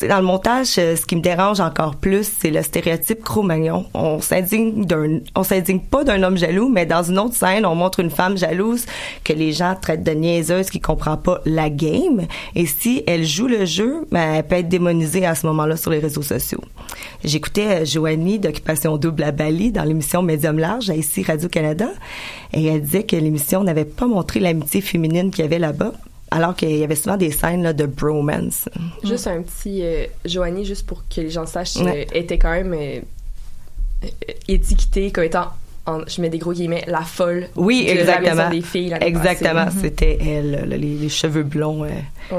Dans 0.00 0.16
le 0.16 0.24
montage, 0.24 0.78
euh, 0.78 0.96
ce 0.96 1.06
qui 1.06 1.14
me 1.14 1.20
dérange 1.20 1.60
encore 1.60 1.94
plus, 1.94 2.28
c'est 2.40 2.50
le 2.50 2.62
stéréotype 2.62 3.22
Cro-Magnon. 3.22 3.86
On 3.94 4.20
s'indigne 4.20 4.84
d'un, 4.84 5.20
on 5.36 5.44
s'indigne 5.44 5.78
pas 5.78 6.02
d'un 6.02 6.22
homme 6.24 6.36
jaloux, 6.36 6.68
mais 6.68 6.86
dans 6.86 7.02
une 7.02 7.18
autre 7.18 7.34
scène, 7.34 7.64
on 7.64 7.76
montre 7.76 8.00
une 8.00 8.10
femme 8.10 8.36
jalouse 8.36 8.84
que 9.22 9.32
les 9.32 9.52
gens 9.52 9.76
traitent 9.80 10.02
de 10.02 10.10
niaiseuse 10.10 10.70
qui 10.70 10.80
comprend 10.80 11.16
pas 11.16 11.40
la 11.44 11.70
game. 11.70 12.26
Et 12.56 12.66
si 12.66 13.04
elle 13.06 13.24
joue 13.24 13.46
le 13.46 13.64
jeu, 13.64 14.06
ben, 14.10 14.34
elle 14.34 14.46
peut 14.46 14.56
être 14.56 14.68
démonisée 14.68 15.24
à 15.24 15.36
ce 15.36 15.46
moment-là 15.46 15.76
sur 15.76 15.90
les 15.92 16.00
réseaux 16.00 16.22
sociaux. 16.22 16.62
J'écoutais 17.22 17.82
euh, 17.82 17.84
Joanie 17.84 18.40
d'Occupation 18.40 18.96
Double 18.96 19.22
à 19.22 19.30
Bali 19.30 19.70
dans 19.70 19.84
l'émission 19.84 20.22
Médium 20.22 20.58
Large 20.58 20.90
à 20.90 20.96
ici 20.96 21.22
Radio-Canada. 21.22 21.88
Et 22.52 22.66
elle 22.66 22.82
disait 22.82 23.04
que 23.04 23.16
l'émission 23.16 23.62
n'avait 23.62 23.84
pas 23.84 24.06
montré 24.06 24.40
l'amitié 24.40 24.80
féminine 24.80 25.30
qu'il 25.30 25.42
y 25.42 25.46
avait 25.46 25.58
là-bas. 25.58 25.92
Alors 26.32 26.56
qu'il 26.56 26.76
y 26.76 26.82
avait 26.84 26.94
souvent 26.96 27.16
des 27.16 27.30
scènes 27.30 27.62
là, 27.62 27.72
de 27.72 27.86
bromance. 27.86 28.68
Juste 29.04 29.26
un 29.26 29.42
petit 29.42 29.80
euh, 29.82 30.06
Joanie, 30.24 30.64
juste 30.64 30.86
pour 30.86 31.02
que 31.08 31.20
les 31.20 31.30
gens 31.30 31.46
sachent, 31.46 31.76
Ouais. 31.76 32.06
euh, 32.10 32.18
était 32.18 32.38
quand 32.38 32.50
même 32.52 32.72
euh, 32.74 33.00
euh, 34.04 34.08
étiquetée 34.48 35.10
comme 35.10 35.24
étant, 35.24 35.48
en- 35.86 36.06
je 36.06 36.20
mets 36.20 36.28
des 36.30 36.38
gros 36.38 36.52
guillemets, 36.52 36.84
la 36.86 37.02
folle. 37.02 37.48
Oui, 37.56 37.82
de 37.84 37.92
la 37.94 38.00
exactement. 38.20 38.50
des 38.50 38.60
filles. 38.62 38.96
Exactement, 39.00 39.64
passée. 39.64 39.78
c'était 39.82 40.18
elle, 40.24 40.50
là, 40.68 40.76
les, 40.76 40.96
les 40.96 41.08
cheveux 41.08 41.42
blonds. 41.42 41.84
euh, 41.84 41.90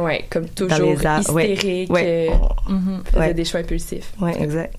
Ouais, 0.02 0.26
comme 0.30 0.48
toujours 0.48 0.96
arbres. 1.06 1.34
Ouais. 1.34 1.52
hystérique, 1.54 1.92
Ouais. 1.92 2.30
euh, 2.32 2.72
faisait 3.12 3.20
Ouais. 3.20 3.34
des 3.34 3.46
choix 3.46 3.60
impulsifs. 3.60 4.14
Ouais, 4.20 4.42
exact. 4.42 4.76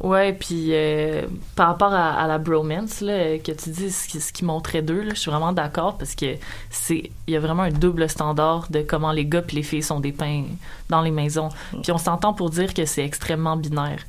Ouais, 0.00 0.32
puis 0.32 0.68
euh, 0.70 1.22
par 1.56 1.68
rapport 1.68 1.92
à, 1.92 2.12
à 2.12 2.28
la 2.28 2.38
bromance 2.38 3.00
là, 3.00 3.36
que 3.38 3.50
tu 3.50 3.70
dis, 3.70 3.90
ce 3.90 4.06
qui, 4.06 4.20
ce 4.20 4.32
qui 4.32 4.44
montrait 4.44 4.80
d'eux, 4.80 5.02
là, 5.02 5.14
je 5.14 5.18
suis 5.18 5.30
vraiment 5.30 5.52
d'accord 5.52 5.98
parce 5.98 6.14
que 6.14 6.36
c'est 6.70 7.10
il 7.26 7.34
y 7.34 7.36
a 7.36 7.40
vraiment 7.40 7.64
un 7.64 7.72
double 7.72 8.08
standard 8.08 8.68
de 8.70 8.82
comment 8.82 9.10
les 9.10 9.26
gars 9.26 9.42
puis 9.42 9.56
les 9.56 9.64
filles 9.64 9.82
sont 9.82 9.98
dépeints 9.98 10.44
dans 10.88 11.02
les 11.02 11.10
maisons. 11.10 11.48
Puis 11.82 11.90
on 11.90 11.98
s'entend 11.98 12.32
pour 12.32 12.50
dire 12.50 12.74
que 12.74 12.84
c'est 12.84 13.04
extrêmement 13.04 13.56
binaire. 13.56 14.04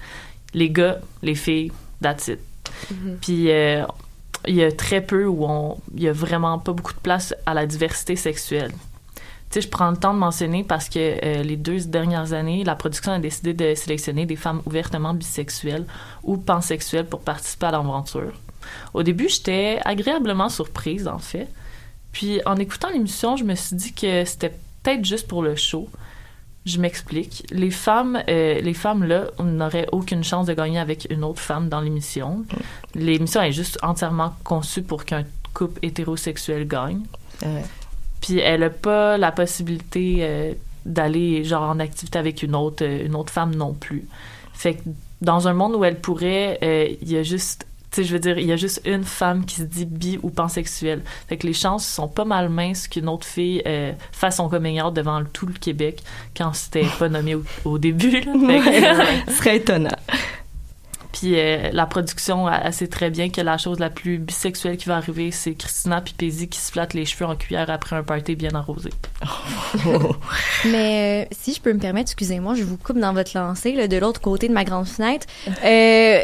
Les 0.53 0.69
gars, 0.69 0.99
les 1.23 1.35
filles, 1.35 1.71
that's 2.01 2.27
it. 2.27 2.39
Puis 3.21 3.51
euh, 3.51 3.83
il 4.47 4.55
y 4.55 4.63
a 4.63 4.71
très 4.71 5.01
peu 5.01 5.25
où 5.25 5.45
on 5.45 5.77
il 5.95 6.03
y 6.03 6.07
a 6.07 6.13
vraiment 6.13 6.59
pas 6.59 6.71
beaucoup 6.71 6.93
de 6.93 6.99
place 6.99 7.33
à 7.47 7.55
la 7.55 7.65
diversité 7.65 8.15
sexuelle. 8.15 8.71
Sais, 9.49 9.61
je 9.61 9.69
prends 9.69 9.89
le 9.89 9.97
temps 9.97 10.13
de 10.13 10.19
mentionner 10.19 10.63
parce 10.63 10.89
que 10.89 10.99
euh, 10.99 11.41
les 11.41 11.57
deux 11.57 11.79
dernières 11.85 12.33
années, 12.33 12.63
la 12.63 12.75
production 12.75 13.13
a 13.13 13.19
décidé 13.19 13.53
de 13.53 13.73
sélectionner 13.73 14.27
des 14.27 14.35
femmes 14.35 14.61
ouvertement 14.67 15.15
bisexuelles 15.15 15.85
ou 16.23 16.37
pansexuelles 16.37 17.07
pour 17.07 17.21
participer 17.21 17.65
à 17.65 17.71
l'aventure. 17.71 18.33
Au 18.93 19.01
début, 19.01 19.27
j'étais 19.27 19.79
agréablement 19.85 20.49
surprise, 20.49 21.07
en 21.07 21.17
fait. 21.17 21.47
Puis, 22.11 22.41
en 22.45 22.57
écoutant 22.57 22.89
l'émission, 22.89 23.37
je 23.37 23.43
me 23.43 23.55
suis 23.55 23.75
dit 23.75 23.93
que 23.93 24.23
c'était 24.25 24.53
peut-être 24.83 25.03
juste 25.03 25.27
pour 25.27 25.41
le 25.41 25.55
show. 25.55 25.89
Je 26.65 26.79
m'explique. 26.79 27.47
Les 27.49 27.71
femmes, 27.71 28.21
euh, 28.29 28.61
les 28.61 28.73
femmes 28.75 29.03
là, 29.03 29.27
n'auraient 29.39 29.87
aucune 29.91 30.23
chance 30.23 30.45
de 30.45 30.53
gagner 30.53 30.77
avec 30.77 31.07
une 31.09 31.23
autre 31.23 31.39
femme 31.39 31.69
dans 31.69 31.81
l'émission. 31.81 32.45
L'émission 32.93 33.41
est 33.41 33.51
juste 33.51 33.79
entièrement 33.81 34.35
conçue 34.43 34.83
pour 34.83 35.05
qu'un 35.05 35.23
couple 35.55 35.79
hétérosexuel 35.81 36.67
gagne. 36.67 37.01
Ouais. 37.41 37.63
Puis 38.21 38.39
elle 38.39 38.63
a 38.63 38.69
pas 38.69 39.17
la 39.17 39.31
possibilité 39.31 40.17
euh, 40.19 40.53
d'aller 40.85 41.43
genre 41.43 41.63
en 41.63 41.79
activité 41.79 42.19
avec 42.19 42.43
une 42.43 42.55
autre 42.55 42.83
euh, 42.83 43.05
une 43.05 43.15
autre 43.15 43.31
femme 43.31 43.55
non 43.55 43.73
plus. 43.73 44.05
Fait 44.53 44.75
que 44.75 44.81
dans 45.21 45.47
un 45.47 45.53
monde 45.53 45.75
où 45.75 45.83
elle 45.83 45.99
pourrait, 45.99 46.59
euh, 46.63 46.87
il 47.01 47.11
y 47.11 47.17
a 47.17 47.23
juste 47.23 47.65
tu 47.91 48.01
sais, 48.01 48.07
je 48.07 48.13
veux 48.13 48.19
dire, 48.19 48.37
il 48.37 48.45
y 48.45 48.51
a 48.51 48.55
juste 48.55 48.81
une 48.85 49.03
femme 49.03 49.45
qui 49.45 49.55
se 49.55 49.63
dit 49.63 49.85
bi 49.85 50.19
ou 50.21 50.29
pansexuelle. 50.29 51.01
Fait 51.27 51.37
que 51.37 51.47
les 51.47 51.53
chances 51.53 51.87
sont 51.87 52.07
pas 52.07 52.23
mal 52.23 52.47
minces 52.47 52.87
qu'une 52.87 53.09
autre 53.09 53.25
fille 53.25 53.63
euh, 53.65 53.93
fasse 54.11 54.37
son 54.37 54.47
coming 54.47 54.79
out 54.79 54.93
devant 54.93 55.23
tout 55.25 55.47
le 55.47 55.53
Québec 55.53 56.03
quand 56.37 56.53
c'était 56.53 56.85
pas 56.99 57.09
nommé 57.09 57.33
au, 57.33 57.43
au 57.65 57.79
début. 57.79 58.11
Là. 58.21 58.33
Que, 58.33 59.31
Ce 59.31 59.37
serait 59.37 59.57
étonnant. 59.57 59.89
Puis 61.11 61.39
euh, 61.39 61.69
la 61.73 61.85
production, 61.85 62.49
elle, 62.49 62.73
sait 62.73 62.87
très 62.87 63.09
bien 63.09 63.29
que 63.29 63.41
la 63.41 63.57
chose 63.57 63.79
la 63.79 63.89
plus 63.89 64.19
bisexuelle 64.19 64.77
qui 64.77 64.87
va 64.87 64.97
arriver, 64.97 65.31
c'est 65.31 65.55
Christina 65.55 66.01
Pipézi 66.01 66.47
qui 66.47 66.59
se 66.59 66.71
flatte 66.71 66.93
les 66.93 67.05
cheveux 67.05 67.25
en 67.25 67.35
cuillère 67.35 67.69
après 67.69 67.95
un 67.95 68.03
party 68.03 68.35
bien 68.35 68.53
arrosé. 68.53 68.91
Mais 70.65 71.25
euh, 71.25 71.35
si 71.37 71.53
je 71.53 71.61
peux 71.61 71.73
me 71.73 71.79
permettre, 71.79 72.11
excusez-moi, 72.11 72.53
je 72.55 72.63
vous 72.63 72.77
coupe 72.77 72.99
dans 72.99 73.13
votre 73.13 73.31
lancée, 73.35 73.73
là, 73.73 73.87
de 73.87 73.97
l'autre 73.97 74.21
côté 74.21 74.47
de 74.47 74.53
ma 74.53 74.63
grande 74.63 74.87
fenêtre. 74.87 75.25
Euh, 75.65 76.19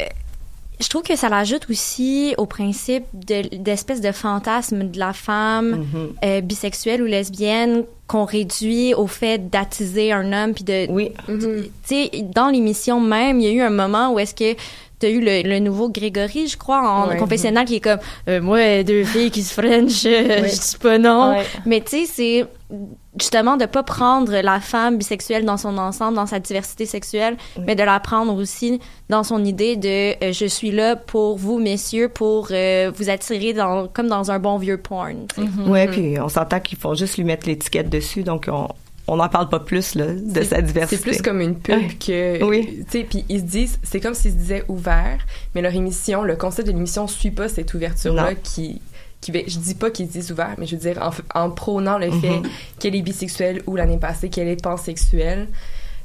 je 0.79 0.87
trouve 0.89 1.03
que 1.03 1.15
ça 1.15 1.29
l'ajoute 1.29 1.69
aussi 1.69 2.33
au 2.37 2.45
principe 2.45 3.03
de- 3.13 3.55
d'espèce 3.57 4.01
de, 4.01 4.11
fantasme 4.11 4.89
de 4.89 4.99
la 4.99 5.13
femme 5.13 5.85
euh, 6.23 6.41
bisexuelle 6.41 7.01
ou 7.01 7.05
lesbienne 7.05 7.83
qu'on 8.07 8.25
réduit 8.25 8.93
au 8.93 9.07
fait 9.07 9.49
d'attiser 9.49 10.11
un 10.11 10.31
homme 10.33 10.53
puis 10.53 10.63
de 10.63 10.85
oui. 10.91 11.11
tu 11.27 11.69
sais 11.83 12.11
dans 12.33 12.49
l'émission 12.49 12.99
même 12.99 13.39
il 13.39 13.45
y 13.45 13.49
a 13.49 13.51
eu 13.53 13.61
un 13.61 13.69
moment 13.71 14.13
où 14.13 14.19
est-ce 14.19 14.35
que 14.35 14.55
T'as 14.99 15.09
eu 15.09 15.19
le, 15.19 15.41
le 15.43 15.59
nouveau 15.59 15.89
Grégory, 15.89 16.47
je 16.47 16.57
crois, 16.57 16.81
en 16.81 17.09
Ouais. 17.09 17.17
confessionnal, 17.17 17.65
qui 17.65 17.75
est 17.75 17.79
comme 17.81 17.99
euh, 18.29 18.41
moi 18.41 18.81
deux 18.83 19.03
filles 19.03 19.29
qui 19.31 19.43
se 19.43 19.53
french, 19.53 20.05
euh, 20.05 20.41
Ouais. 20.41 20.49
je 20.49 20.55
dis 20.71 20.77
pas 20.81 20.97
non. 20.97 21.31
Ouais. 21.31 21.45
Mais 21.65 21.81
tu 21.81 22.05
sais, 22.05 22.05
c'est 22.05 22.45
justement 23.19 23.57
de 23.57 23.65
pas 23.65 23.83
prendre 23.83 24.31
la 24.41 24.59
femme 24.59 24.97
bisexuelle 24.97 25.45
dans 25.45 25.57
son 25.57 25.77
ensemble, 25.77 26.15
dans 26.15 26.25
sa 26.25 26.39
diversité 26.39 26.85
sexuelle, 26.85 27.37
mais 27.67 27.75
de 27.75 27.83
la 27.83 27.99
prendre 27.99 28.33
aussi 28.35 28.79
dans 29.09 29.23
son 29.23 29.43
idée 29.45 29.75
de 29.75 30.15
euh, 30.23 30.31
je 30.33 30.45
suis 30.45 30.71
là 30.71 30.95
pour 30.95 31.37
vous 31.37 31.59
messieurs 31.59 32.09
pour 32.09 32.47
euh, 32.51 32.91
vous 32.95 33.09
attirer 33.09 33.53
dans 33.53 33.87
comme 33.87 34.07
dans 34.07 34.31
un 34.31 34.39
bon 34.39 34.57
vieux 34.57 34.77
porn. 34.77 35.27
sais. 35.35 35.69
Ouais, 35.69 35.87
puis 35.87 36.15
on 36.19 36.29
s'entend 36.29 36.59
qu'ils 36.59 36.77
font 36.77 36.93
juste 36.95 37.17
lui 37.17 37.23
mettre 37.25 37.47
l'étiquette 37.47 37.89
dessus, 37.89 38.23
donc 38.23 38.47
on 38.51 38.67
on 39.07 39.17
n'en 39.17 39.29
parle 39.29 39.49
pas 39.49 39.59
plus 39.59 39.95
là, 39.95 40.07
de 40.13 40.41
sa 40.43 40.61
diversité. 40.61 40.97
C'est 40.97 41.03
plus 41.03 41.21
comme 41.21 41.41
une 41.41 41.55
pub 41.59 41.75
Ouais. 41.77 41.87
que. 41.99 42.43
Oui. 42.43 42.83
Tu 42.89 42.99
sais, 42.99 43.03
puis 43.07 43.23
ils 43.29 43.39
se 43.39 43.45
disent, 43.45 43.79
c'est 43.83 43.99
comme 43.99 44.13
s'ils 44.15 44.31
se 44.31 44.37
disaient 44.37 44.63
ouvert, 44.67 45.19
mais 45.53 45.61
leur 45.61 45.73
émission, 45.73 46.23
le 46.23 46.35
concept 46.35 46.67
de 46.67 46.73
l'émission 46.73 47.07
suit 47.07 47.31
pas 47.31 47.47
cette 47.47 47.73
ouverture-là 47.73 48.35
qui. 48.35 48.81
Qui 49.21 49.31
je 49.47 49.57
dis 49.59 49.73
pas 49.75 49.89
qu'ils 49.89 50.07
se 50.07 50.11
disent 50.11 50.31
ouvert, 50.31 50.53
mais 50.59 50.67
je 50.67 50.75
veux 50.75 50.81
dire 50.81 51.11
en, 51.33 51.49
prônant 51.49 51.97
le 51.97 52.11
fait 52.11 52.37
Mhm. 52.41 52.43
qu'elle 52.79 52.95
est 52.95 53.01
bisexuelle 53.01 53.61
ou 53.65 53.75
l'année 53.75 53.97
passée 53.97 54.29
qu'elle 54.29 54.47
est 54.49 54.61
pansexuelle. 54.61 55.47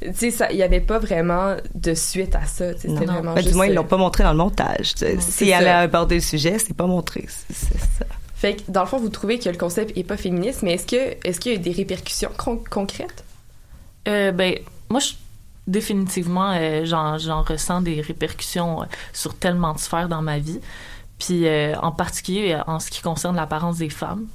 Tu 0.00 0.08
sais, 0.14 0.30
ça- 0.30 0.50
il 0.50 0.56
y 0.56 0.62
avait 0.62 0.80
pas 0.80 0.98
vraiment 0.98 1.56
de 1.74 1.92
suite 1.92 2.34
à 2.34 2.46
ça. 2.46 2.72
C'était 2.78 2.88
Non. 3.04 3.12
vraiment 3.14 3.34
Ben, 3.34 3.44
du 3.44 3.52
moins, 3.52 3.66
ils 3.66 3.74
l'ont 3.74 3.84
pas 3.84 3.98
montré 3.98 4.24
dans 4.24 4.30
le 4.32 4.38
montage. 4.38 4.94
si 5.18 5.50
elle 5.50 5.64
ça. 5.64 5.78
a 5.78 5.80
abordé 5.82 6.14
le 6.14 6.20
sujet, 6.22 6.58
c'est 6.58 6.72
pas 6.74 6.86
montré. 6.86 7.26
C'est 7.52 7.78
ça. 7.78 8.06
Fait 8.40 8.56
que, 8.56 8.70
dans 8.70 8.80
le 8.80 8.86
fond, 8.86 8.98
vous 8.98 9.10
trouvez 9.10 9.38
que 9.38 9.50
le 9.50 9.56
concept 9.58 9.94
est 9.98 10.02
pas 10.02 10.16
féministe, 10.16 10.62
mais 10.62 10.72
est-ce 10.72 10.86
que 10.86 11.14
est-ce 11.28 11.38
qu'il 11.38 11.52
y 11.52 11.54
a 11.56 11.58
des 11.58 11.72
répercussions 11.72 12.30
con- 12.38 12.62
concrètes? 12.70 13.22
Euh, 14.08 14.32
ben, 14.32 14.54
moi, 14.88 15.00
définitivement, 15.66 16.52
euh, 16.54 16.86
j'en, 16.86 17.42
ressens 17.42 17.82
des 17.82 18.00
répercussions 18.00 18.80
euh, 18.82 18.86
sur 19.12 19.34
tellement 19.34 19.74
de 19.74 19.78
sphères 19.78 20.08
dans 20.08 20.22
ma 20.22 20.38
vie. 20.38 20.58
Puis, 21.18 21.46
euh, 21.46 21.74
en 21.82 21.92
particulier, 21.92 22.58
en 22.66 22.80
ce 22.80 22.90
qui 22.90 23.02
concerne 23.02 23.36
l'apparence 23.36 23.76
des 23.76 23.90
femmes. 23.90 24.26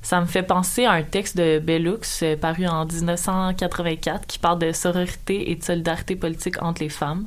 Ça 0.00 0.18
me 0.22 0.26
fait 0.26 0.42
penser 0.42 0.86
à 0.86 0.92
un 0.92 1.02
texte 1.02 1.36
de 1.36 1.58
Bellux 1.58 2.24
paru 2.40 2.66
en 2.66 2.86
1984 2.86 4.26
qui 4.26 4.38
parle 4.38 4.58
de 4.58 4.72
sororité 4.72 5.50
et 5.50 5.56
de 5.56 5.62
solidarité 5.62 6.16
politique 6.16 6.62
entre 6.62 6.82
les 6.82 6.88
femmes. 6.88 7.26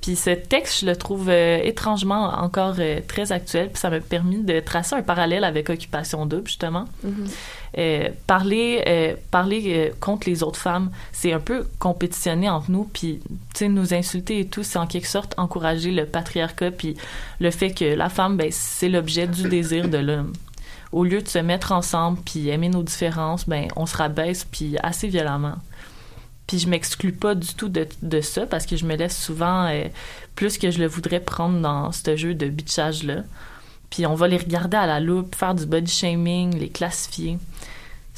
Puis 0.00 0.14
ce 0.14 0.30
texte, 0.30 0.80
je 0.82 0.86
le 0.86 0.94
trouve 0.94 1.28
euh, 1.28 1.58
étrangement 1.64 2.28
encore 2.38 2.76
euh, 2.78 3.00
très 3.06 3.32
actuel, 3.32 3.70
puis 3.70 3.80
ça 3.80 3.90
m'a 3.90 4.00
permis 4.00 4.38
de 4.38 4.60
tracer 4.60 4.94
un 4.94 5.02
parallèle 5.02 5.42
avec 5.42 5.68
Occupation 5.68 6.26
Double, 6.26 6.46
justement. 6.46 6.84
Parler 8.26 8.82
euh, 8.86 9.14
parler 9.30 9.92
contre 10.00 10.30
les 10.30 10.42
autres 10.42 10.60
femmes, 10.60 10.90
c'est 11.12 11.32
un 11.32 11.40
peu 11.40 11.66
compétitionner 11.78 12.48
entre 12.48 12.70
nous, 12.70 12.84
puis 12.84 13.20
tu 13.52 13.58
sais 13.58 13.68
nous 13.68 13.92
insulter 13.92 14.40
et 14.40 14.46
tout, 14.46 14.62
c'est 14.62 14.78
en 14.78 14.86
quelque 14.86 15.08
sorte 15.08 15.34
encourager 15.38 15.90
le 15.90 16.06
patriarcat, 16.06 16.70
puis 16.70 16.96
le 17.40 17.50
fait 17.50 17.72
que 17.72 17.84
la 17.84 18.08
femme, 18.08 18.36
ben 18.36 18.48
c'est 18.50 18.88
l'objet 18.88 19.26
du 19.26 19.48
désir 19.48 19.88
de 19.88 19.98
l'homme. 19.98 20.32
Au 20.92 21.04
lieu 21.04 21.20
de 21.20 21.28
se 21.28 21.38
mettre 21.38 21.72
ensemble 21.72 22.18
puis 22.24 22.48
aimer 22.48 22.68
nos 22.68 22.82
différences, 22.82 23.46
ben 23.48 23.66
on 23.76 23.86
se 23.86 23.96
rabaisse 23.96 24.44
puis 24.44 24.76
assez 24.82 25.08
violemment. 25.08 25.56
Puis 26.46 26.60
je 26.60 26.68
m'exclus 26.68 27.12
pas 27.12 27.34
du 27.34 27.54
tout 27.54 27.68
de, 27.68 27.86
de 28.02 28.20
ça 28.20 28.46
parce 28.46 28.66
que 28.66 28.76
je 28.76 28.84
me 28.84 28.94
laisse 28.94 29.16
souvent 29.20 29.66
euh, 29.66 29.84
plus 30.34 30.58
que 30.58 30.70
je 30.70 30.78
le 30.78 30.86
voudrais 30.86 31.20
prendre 31.20 31.60
dans 31.60 31.90
ce 31.92 32.16
jeu 32.16 32.34
de 32.34 32.46
bitchage 32.48 33.02
là. 33.02 33.22
Puis 33.90 34.06
on 34.06 34.14
va 34.14 34.28
les 34.28 34.36
regarder 34.36 34.76
à 34.76 34.86
la 34.86 35.00
loupe, 35.00 35.34
faire 35.34 35.54
du 35.54 35.66
body 35.66 35.90
shaming, 35.90 36.56
les 36.58 36.68
classifier. 36.68 37.38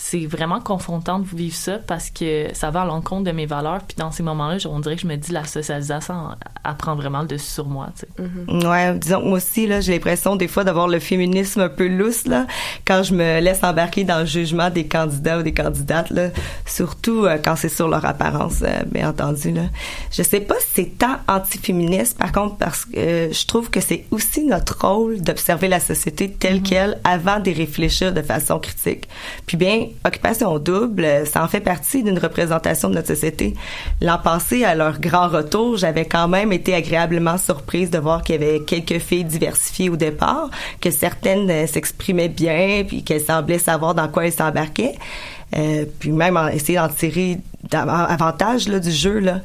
C'est 0.00 0.26
vraiment 0.26 0.60
confrontant 0.60 1.18
de 1.18 1.26
vivre 1.26 1.56
ça 1.56 1.78
parce 1.78 2.08
que 2.08 2.46
ça 2.52 2.70
va 2.70 2.82
à 2.82 2.84
l'encontre 2.84 3.24
de 3.24 3.32
mes 3.32 3.46
valeurs. 3.46 3.80
Puis 3.86 3.96
dans 3.96 4.12
ces 4.12 4.22
moments-là, 4.22 4.56
on 4.70 4.78
dirait 4.78 4.94
que 4.94 5.02
je 5.02 5.08
me 5.08 5.16
dis 5.16 5.32
la 5.32 5.44
socialisation 5.44 6.30
elle 6.64 6.76
prend 6.76 6.94
vraiment 6.94 7.22
le 7.22 7.26
dessus 7.26 7.50
sur 7.50 7.66
moi. 7.66 7.88
Tu 7.98 8.06
sais. 8.06 8.66
Ouais, 8.68 8.94
disons 8.94 9.22
moi 9.22 9.38
aussi 9.38 9.66
là, 9.66 9.80
j'ai 9.80 9.92
l'impression 9.92 10.36
des 10.36 10.48
fois 10.48 10.64
d'avoir 10.64 10.86
le 10.86 11.00
féminisme 11.00 11.60
un 11.60 11.68
peu 11.68 11.88
lousse 11.88 12.26
là 12.26 12.46
quand 12.86 13.02
je 13.02 13.14
me 13.14 13.40
laisse 13.40 13.62
embarquer 13.64 14.04
dans 14.04 14.20
le 14.20 14.26
jugement 14.26 14.70
des 14.70 14.86
candidats 14.86 15.40
ou 15.40 15.42
des 15.42 15.52
candidates 15.54 16.10
là, 16.10 16.28
surtout 16.64 17.24
euh, 17.24 17.38
quand 17.42 17.56
c'est 17.56 17.68
sur 17.68 17.88
leur 17.88 18.04
apparence 18.04 18.62
euh, 18.62 18.84
bien 18.86 19.10
entendu 19.10 19.50
là. 19.50 19.64
Je 20.12 20.22
sais 20.22 20.40
pas 20.40 20.54
si 20.60 20.66
c'est 20.74 20.98
tant 20.98 21.16
anti-féministe 21.26 22.18
par 22.18 22.32
contre 22.32 22.56
parce 22.56 22.84
que 22.84 22.98
euh, 22.98 23.32
je 23.32 23.46
trouve 23.46 23.70
que 23.70 23.80
c'est 23.80 24.04
aussi 24.10 24.44
notre 24.44 24.86
rôle 24.86 25.20
d'observer 25.20 25.68
la 25.68 25.80
société 25.80 26.30
telle 26.30 26.62
qu'elle 26.62 26.98
avant 27.04 27.40
d'y 27.40 27.52
réfléchir 27.52 28.12
de 28.12 28.22
façon 28.22 28.58
critique. 28.58 29.08
Puis 29.46 29.56
bien 29.56 29.87
Occupation 30.04 30.58
Double, 30.58 31.04
euh, 31.04 31.24
ça 31.24 31.42
en 31.42 31.48
fait 31.48 31.60
partie 31.60 32.02
d'une 32.02 32.18
représentation 32.18 32.88
de 32.88 32.94
notre 32.94 33.08
société. 33.08 33.54
L'an 34.00 34.18
passé, 34.18 34.64
à 34.64 34.74
leur 34.74 35.00
grand 35.00 35.28
retour, 35.28 35.76
j'avais 35.76 36.04
quand 36.04 36.28
même 36.28 36.52
été 36.52 36.74
agréablement 36.74 37.38
surprise 37.38 37.90
de 37.90 37.98
voir 37.98 38.22
qu'il 38.22 38.40
y 38.40 38.44
avait 38.44 38.60
quelques 38.60 38.98
filles 38.98 39.24
diversifiées 39.24 39.90
au 39.90 39.96
départ, 39.96 40.50
que 40.80 40.90
certaines 40.90 41.50
euh, 41.50 41.66
s'exprimaient 41.66 42.28
bien, 42.28 42.84
puis 42.86 43.02
qu'elles 43.02 43.24
semblaient 43.24 43.58
savoir 43.58 43.94
dans 43.94 44.08
quoi 44.08 44.26
elles 44.26 44.32
s'embarquaient. 44.32 44.94
Euh, 45.56 45.86
puis 45.98 46.12
même 46.12 46.38
essayer 46.52 46.78
d'en 46.78 46.88
tirer 46.88 47.38
avantage 47.72 48.68
là, 48.68 48.78
du 48.80 48.90
jeu. 48.90 49.18
Là. 49.18 49.40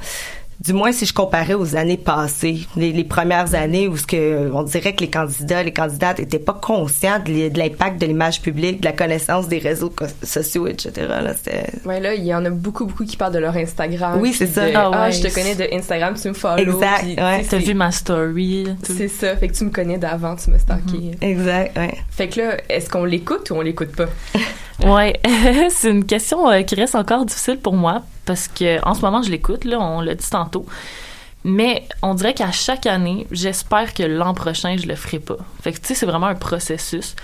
Du 0.66 0.72
moins 0.74 0.94
si 0.94 1.06
je 1.06 1.14
comparais 1.14 1.56
aux 1.56 1.76
années 1.76 1.98
passées, 1.98 2.62
les, 2.78 2.94
les 2.94 3.04
premières 3.04 3.54
années 3.54 3.88
où 3.90 3.98
ce 3.98 4.08
que 4.08 4.50
on 4.54 4.64
dirait 4.64 4.94
que 4.94 5.02
les 5.02 5.10
candidats, 5.10 5.62
les 5.62 5.74
candidates 5.74 6.20
étaient 6.22 6.40
pas 6.40 6.54
conscients 6.54 7.20
de, 7.20 7.32
l'i- 7.32 7.52
de 7.52 7.58
l'impact 7.60 8.00
de 8.00 8.06
l'image 8.06 8.42
publique, 8.42 8.80
de 8.80 8.86
la 8.86 8.94
connaissance 8.94 9.48
des 9.50 9.60
réseaux 9.60 9.92
sociaux, 10.24 10.68
etc. 10.68 10.92
Là, 11.10 11.34
c'était 11.34 11.66
Ouais, 11.86 12.00
là, 12.00 12.14
il 12.14 12.24
y 12.24 12.34
en 12.34 12.46
a 12.46 12.50
beaucoup, 12.50 12.86
beaucoup 12.86 13.04
qui 13.04 13.18
parlent 13.18 13.34
de 13.34 13.40
leur 13.40 13.58
Instagram. 13.58 14.20
Oui, 14.22 14.32
c'est 14.34 14.48
ça. 14.48 14.70
de, 14.70 14.76
Ah 14.76 14.90
Ah, 14.94 15.06
ouais. 15.08 15.12
je 15.12 15.22
te 15.24 15.34
connais 15.34 15.56
de 15.56 15.68
Instagram, 15.74 16.14
tu 16.22 16.30
me 16.30 16.34
follow. 16.34 16.58
Exact, 16.76 17.00
puis, 17.02 17.16
ouais. 17.22 17.46
T'as 17.50 17.58
vu 17.58 17.74
ma 17.74 17.92
story. 17.92 18.68
C'est 18.84 19.10
ça, 19.10 19.36
fait 19.36 19.50
que 19.50 19.54
tu 19.54 19.66
me 19.66 19.70
connais 19.70 19.98
d'avant, 19.98 20.36
tu 20.38 20.50
me 20.50 20.58
stalké. 20.58 21.12
exact. 21.22 21.78
Ouais. 21.78 21.94
Fait 22.10 22.30
que 22.30 22.40
là, 22.40 22.58
est-ce 22.70 22.90
qu'on 22.90 23.04
l'écoute 23.04 23.50
ou 23.52 23.56
on 23.56 23.62
l'écoute 23.62 23.96
pas? 23.96 24.06
Ouais, 24.84 25.14
c'est 25.70 25.92
une 25.92 26.04
question 26.04 26.50
euh, 26.50 26.64
qui 26.64 26.74
reste 26.76 26.96
encore 26.96 27.26
difficile 27.26 27.58
pour 27.60 27.74
moi 27.74 28.02
parce 28.26 28.48
que 28.48 28.84
en 28.86 28.94
ce 28.94 29.02
moment 29.02 29.22
je 29.22 29.32
l'écoute 29.32 29.66
là, 29.66 29.80
on 29.80 30.02
l'a 30.02 30.16
dit 30.16 30.30
tantôt. 30.30 30.66
Mais 31.46 31.86
on 32.02 32.14
dirait 32.14 32.34
qu'à 32.34 32.52
chaque 32.52 32.86
année, 32.86 33.28
j'espère 33.32 33.94
que 33.94 34.04
l'an 34.04 34.34
prochain 34.34 34.78
je 34.78 34.88
le 34.88 34.96
ferai 34.96 35.20
pas. 35.20 35.38
C'est 35.82 36.06
vraiment 36.06 36.28
un 36.28 36.36
processus. 36.36 37.16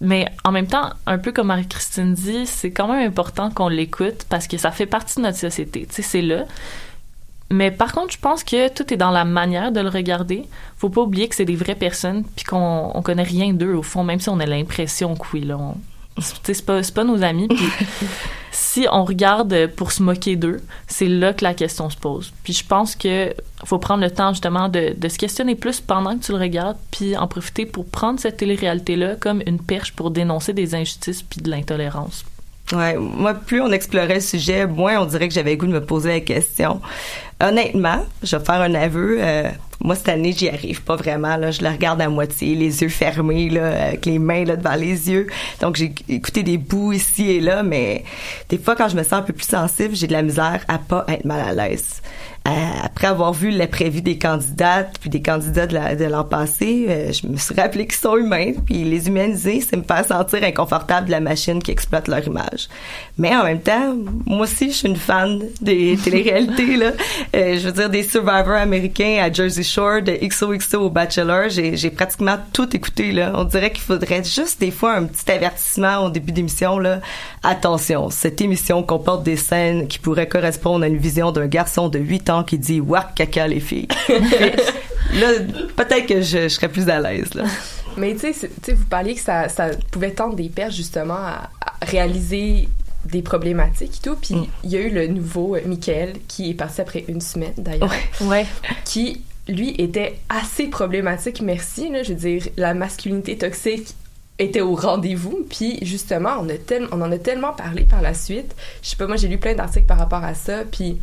Mais 0.00 0.26
en 0.44 0.50
même 0.50 0.66
temps, 0.66 0.90
un 1.06 1.18
peu 1.18 1.30
comme 1.30 1.48
Marie-Christine 1.48 2.14
dit, 2.14 2.46
c'est 2.46 2.70
quand 2.72 2.88
même 2.88 3.06
important 3.06 3.50
qu'on 3.50 3.68
l'écoute 3.68 4.24
parce 4.28 4.48
que 4.48 4.56
ça 4.56 4.70
fait 4.72 4.86
partie 4.86 5.16
de 5.16 5.22
notre 5.22 5.38
société. 5.38 5.86
Tu 5.92 6.02
c'est 6.02 6.22
là. 6.22 6.46
Mais 7.50 7.70
par 7.70 7.92
contre, 7.92 8.12
je 8.12 8.18
pense 8.18 8.44
que 8.44 8.68
tout 8.68 8.92
est 8.94 8.96
dans 8.96 9.10
la 9.10 9.24
manière 9.24 9.72
de 9.72 9.80
le 9.80 9.88
regarder. 9.88 10.44
Faut 10.76 10.88
pas 10.88 11.02
oublier 11.02 11.28
que 11.28 11.34
c'est 11.34 11.44
des 11.44 11.56
vraies 11.56 11.74
personnes 11.74 12.24
puis 12.24 12.44
qu'on 12.44 12.92
on 12.94 13.02
connaît 13.02 13.24
rien 13.24 13.52
d'eux 13.52 13.74
au 13.74 13.82
fond, 13.82 14.04
même 14.04 14.20
si 14.20 14.28
on 14.30 14.40
a 14.40 14.46
l'impression 14.46 15.16
que 15.16 15.26
oui, 15.32 15.44
c'est 16.18 16.64
pas, 16.64 16.80
pas 16.94 17.04
nos 17.04 17.22
amis. 17.22 17.48
Puis 17.48 17.68
si 18.50 18.86
on 18.90 19.04
regarde 19.04 19.68
pour 19.76 19.92
se 19.92 20.02
moquer 20.02 20.36
d'eux, 20.36 20.60
c'est 20.86 21.08
là 21.08 21.32
que 21.32 21.44
la 21.44 21.54
question 21.54 21.90
se 21.90 21.96
pose. 21.96 22.32
Puis 22.44 22.52
je 22.52 22.64
pense 22.64 22.96
que 22.96 23.34
faut 23.64 23.78
prendre 23.78 24.02
le 24.02 24.10
temps 24.10 24.32
justement 24.32 24.68
de, 24.68 24.94
de 24.96 25.08
se 25.08 25.18
questionner 25.18 25.54
plus 25.54 25.80
pendant 25.80 26.16
que 26.16 26.24
tu 26.24 26.32
le 26.32 26.38
regardes, 26.38 26.78
puis 26.90 27.16
en 27.16 27.26
profiter 27.26 27.66
pour 27.66 27.86
prendre 27.86 28.20
cette 28.20 28.38
télé-réalité-là 28.38 29.16
comme 29.16 29.42
une 29.46 29.60
perche 29.60 29.92
pour 29.92 30.10
dénoncer 30.10 30.52
des 30.52 30.74
injustices 30.74 31.22
puis 31.22 31.40
de 31.40 31.50
l'intolérance. 31.50 32.24
Ouais, 32.72 32.96
moi, 32.96 33.34
plus 33.34 33.60
on 33.60 33.72
explorait 33.72 34.14
le 34.14 34.20
sujet, 34.20 34.66
moins 34.66 35.00
on 35.00 35.06
dirait 35.06 35.28
que 35.28 35.34
j'avais 35.34 35.56
goût 35.56 35.66
de 35.66 35.72
me 35.72 35.84
poser 35.84 36.10
la 36.10 36.20
question. 36.20 36.80
Honnêtement, 37.40 38.04
je 38.22 38.36
vais 38.36 38.44
faire 38.44 38.60
un 38.60 38.74
aveu. 38.74 39.16
euh, 39.20 39.48
moi, 39.82 39.94
cette 39.94 40.10
année, 40.10 40.34
j'y 40.36 40.48
arrive 40.50 40.82
pas 40.82 40.94
vraiment. 40.96 41.36
Là, 41.38 41.50
je 41.52 41.62
le 41.62 41.68
regarde 41.70 42.02
à 42.02 42.08
moitié, 42.10 42.54
les 42.54 42.82
yeux 42.82 42.90
fermés, 42.90 43.48
là, 43.48 43.86
avec 43.86 44.04
les 44.04 44.18
mains 44.18 44.44
là, 44.44 44.56
devant 44.56 44.74
les 44.74 45.10
yeux. 45.10 45.26
Donc, 45.62 45.76
j'ai 45.76 45.94
écouté 46.10 46.42
des 46.42 46.58
bouts 46.58 46.92
ici 46.92 47.30
et 47.30 47.40
là, 47.40 47.62
mais 47.62 48.04
des 48.50 48.58
fois, 48.58 48.76
quand 48.76 48.88
je 48.90 48.96
me 48.96 49.02
sens 49.02 49.14
un 49.14 49.22
peu 49.22 49.32
plus 49.32 49.46
sensible, 49.48 49.94
j'ai 49.96 50.06
de 50.06 50.12
la 50.12 50.20
misère 50.22 50.62
à 50.68 50.76
pas 50.76 51.06
être 51.08 51.24
mal 51.24 51.40
à 51.40 51.54
l'aise. 51.68 52.02
Euh, 52.48 52.50
après 52.82 53.06
avoir 53.06 53.34
vu 53.34 53.50
la 53.50 53.66
prévue 53.66 54.00
des 54.00 54.16
candidates 54.16 54.96
puis 54.98 55.10
des 55.10 55.20
candidats 55.20 55.66
de 55.66 55.74
la- 55.74 55.94
de 55.94 56.06
l'an 56.06 56.24
passé, 56.24 56.86
euh, 56.88 57.12
je 57.12 57.26
me 57.26 57.36
suis 57.36 57.54
rappelé 57.54 57.86
qu'ils 57.86 57.98
sont 57.98 58.16
humains 58.16 58.52
puis 58.64 58.82
les 58.82 59.08
humaniser, 59.08 59.60
c'est 59.60 59.76
me 59.76 59.82
faire 59.82 60.06
sentir 60.06 60.42
inconfortable 60.42 61.06
de 61.08 61.10
la 61.10 61.20
machine 61.20 61.62
qui 61.62 61.70
exploite 61.70 62.08
leur 62.08 62.26
image. 62.26 62.68
Mais 63.18 63.36
en 63.36 63.44
même 63.44 63.60
temps, 63.60 63.94
moi 64.24 64.44
aussi, 64.44 64.70
je 64.70 64.76
suis 64.76 64.88
une 64.88 64.96
fan 64.96 65.38
des 65.60 65.98
téléréalités 66.02 66.76
là. 66.78 66.92
Euh, 67.34 67.58
je 67.58 67.66
veux 67.66 67.72
dire 67.72 67.88
des 67.88 68.02
Survivors 68.02 68.56
américains 68.56 69.18
à 69.22 69.32
Jersey 69.32 69.62
Shore, 69.62 70.02
de 70.02 70.12
XOXO 70.12 70.80
au 70.80 70.90
Bachelor, 70.90 71.48
j'ai 71.48 71.90
pratiquement 71.90 72.36
tout 72.52 72.74
écouté 72.74 73.12
là. 73.12 73.32
On 73.34 73.44
dirait 73.44 73.70
qu'il 73.70 73.82
faudrait 73.82 74.24
juste 74.24 74.60
des 74.60 74.72
fois 74.72 74.94
un 74.94 75.04
petit 75.04 75.30
avertissement 75.30 75.98
au 75.98 76.10
début 76.10 76.32
d'émission 76.32 76.78
là. 76.78 77.00
Attention, 77.44 78.10
cette 78.10 78.40
émission 78.40 78.82
comporte 78.82 79.22
des 79.22 79.36
scènes 79.36 79.86
qui 79.86 80.00
pourraient 80.00 80.28
correspondre 80.28 80.84
à 80.84 80.88
une 80.88 80.96
vision 80.96 81.30
d'un 81.30 81.46
garçon 81.46 81.88
de 81.88 82.00
8 82.00 82.30
ans 82.30 82.42
qui 82.42 82.58
dit 82.58 82.80
Wack 82.80 83.14
caca 83.14 83.46
les 83.46 83.60
filles. 83.60 83.88
là, 84.08 85.28
peut-être 85.76 86.06
que 86.06 86.22
je, 86.22 86.48
serais 86.48 86.68
plus 86.68 86.88
à 86.88 86.98
l'aise 86.98 87.32
là. 87.34 87.44
Mais 87.96 88.14
tu 88.14 88.32
sais, 88.32 88.48
vous 88.72 88.84
parliez 88.86 89.14
que 89.14 89.20
ça, 89.20 89.46
pouvait 89.92 90.12
tendre 90.12 90.34
des 90.34 90.48
perches 90.48 90.76
justement 90.76 91.14
à 91.14 91.48
réaliser 91.82 92.68
des 93.04 93.22
problématiques 93.22 93.96
et 93.98 94.02
tout. 94.08 94.16
Puis 94.16 94.48
il 94.64 94.70
y 94.70 94.76
a 94.76 94.80
eu 94.80 94.90
le 94.90 95.06
nouveau 95.06 95.56
euh, 95.56 95.60
Michael 95.66 96.14
qui 96.28 96.50
est 96.50 96.54
parti 96.54 96.80
après 96.80 97.04
une 97.08 97.20
semaine 97.20 97.54
d'ailleurs. 97.56 97.92
Ouais. 98.22 98.46
Qui, 98.84 99.22
lui, 99.48 99.74
était 99.78 100.18
assez 100.28 100.66
problématique, 100.68 101.40
merci. 101.42 101.90
Là, 101.90 102.02
je 102.02 102.12
veux 102.12 102.18
dire, 102.18 102.42
la 102.56 102.74
masculinité 102.74 103.36
toxique 103.38 103.94
était 104.38 104.60
au 104.60 104.74
rendez-vous. 104.74 105.46
Puis 105.48 105.78
justement, 105.82 106.36
on, 106.40 106.48
a 106.48 106.54
tel- 106.56 106.88
on 106.92 107.00
en 107.00 107.10
a 107.10 107.18
tellement 107.18 107.52
parlé 107.52 107.82
par 107.84 108.02
la 108.02 108.14
suite. 108.14 108.54
Je 108.82 108.90
sais 108.90 108.96
pas, 108.96 109.06
moi 109.06 109.16
j'ai 109.16 109.28
lu 109.28 109.38
plein 109.38 109.54
d'articles 109.54 109.86
par 109.86 109.98
rapport 109.98 110.24
à 110.24 110.34
ça. 110.34 110.64
Puis 110.70 110.98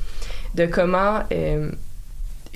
de 0.56 0.66
comment. 0.66 1.22
euh, 1.32 1.72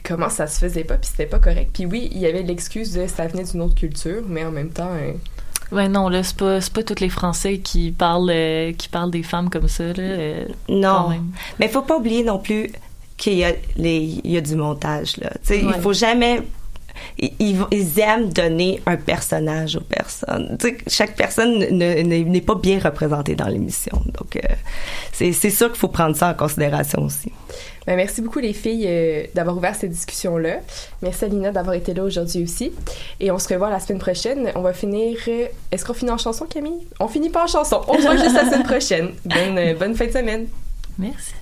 comment 0.04 0.30
ça 0.30 0.48
se 0.48 0.58
faisait 0.58 0.84
pas, 0.84 0.96
puis 0.96 1.10
c'était 1.12 1.28
pas 1.28 1.38
correct. 1.38 1.70
Puis 1.74 1.86
oui, 1.86 2.10
il 2.12 2.18
y 2.18 2.26
avait 2.26 2.42
l'excuse 2.42 2.92
de 2.94 3.06
ça 3.06 3.28
venait 3.28 3.44
d'une 3.44 3.62
autre 3.62 3.76
culture, 3.76 4.24
mais 4.28 4.44
en 4.44 4.50
même 4.50 4.72
temps, 4.72 4.90
euh, 4.96 5.12
Ouais, 5.72 5.88
non, 5.88 6.10
là, 6.10 6.22
c'est 6.24 6.36
pas, 6.36 6.60
c'est 6.62 6.74
pas 6.74 6.84
tous 6.84 7.00
les 7.00 7.10
Français 7.10 7.60
qui 7.60 7.92
parlent, 7.92 8.30
euh, 8.32 8.74
qui 8.74 8.90
parlent 8.90 9.12
des 9.12 9.24
femmes 9.24 9.50
comme 9.50 9.68
ça, 9.68 9.86
là. 9.86 9.94
euh, 9.98 10.46
Non. 10.68 11.10
Mais 11.60 11.68
faut 11.70 11.82
pas 11.82 11.98
oublier 11.98 12.24
non 12.24 12.40
plus 12.40 12.72
qu'il 13.18 13.34
y 13.36 13.44
a 13.46 13.54
les 13.78 14.20
il 14.24 14.32
y 14.32 14.38
a 14.38 14.42
du 14.42 14.56
montage 14.56 15.18
là. 15.18 15.30
Ouais. 15.50 15.62
il 15.64 15.82
faut 15.82 15.94
jamais 15.94 16.42
ils, 17.20 18.00
aiment 18.00 18.30
donner 18.32 18.82
un 18.86 18.98
personnage 18.98 19.76
aux 19.76 19.82
personnes. 19.82 20.58
Chaque 20.88 21.16
personne 21.16 21.60
ne- 21.60 22.02
ne- 22.04 22.24
n'est 22.24 22.42
pas 22.42 22.56
bien 22.56 22.80
représentée 22.80 23.36
dans 23.36 23.48
l'émission. 23.48 24.02
Donc, 24.20 24.36
euh, 24.38 24.40
c'est 25.14 25.32
sûr 25.50 25.68
qu'il 25.70 25.80
faut 25.80 25.88
prendre 25.88 26.16
ça 26.16 26.30
en 26.30 26.34
considération 26.34 27.04
aussi. 27.04 27.32
ben, 27.86 27.96
merci 27.96 28.22
beaucoup 28.22 28.40
les 28.40 28.54
filles 28.54 28.86
euh, 28.88 29.24
d'avoir 29.36 29.58
ouvert 29.58 29.76
cette 29.76 29.92
discussion-là. 29.92 30.58
Merci 31.02 31.26
Alina 31.26 31.52
d'avoir 31.52 31.76
été 31.76 31.94
là 31.94 32.04
aujourd'hui 32.04 32.44
aussi. 32.44 32.72
Et 33.20 33.32
on 33.32 33.38
se 33.40 33.48
revoit 33.54 33.70
la 33.70 33.80
semaine 33.80 34.00
prochaine. 34.00 34.52
On 34.56 34.62
va 34.62 34.74
finir... 34.74 35.18
euh, 35.28 35.46
Est-ce 35.72 35.86
qu'on 35.86 35.94
finit 35.94 36.12
en 36.12 36.18
chanson, 36.18 36.46
Camille? 36.46 36.88
On 37.00 37.08
finit 37.08 37.30
pas 37.30 37.44
en 37.44 37.48
chanson. 37.48 37.82
On 37.88 37.96
se 37.98 38.02
voit 38.02 38.18
juste 38.18 38.34
la 38.36 38.46
semaine 38.46 38.64
prochaine. 38.64 39.10
Bonne, 39.26 39.58
euh, 39.58 39.74
bonne 39.76 39.96
fin 39.96 40.08
de 40.08 40.12
semaine. 40.12 40.48
Merci. 40.98 41.34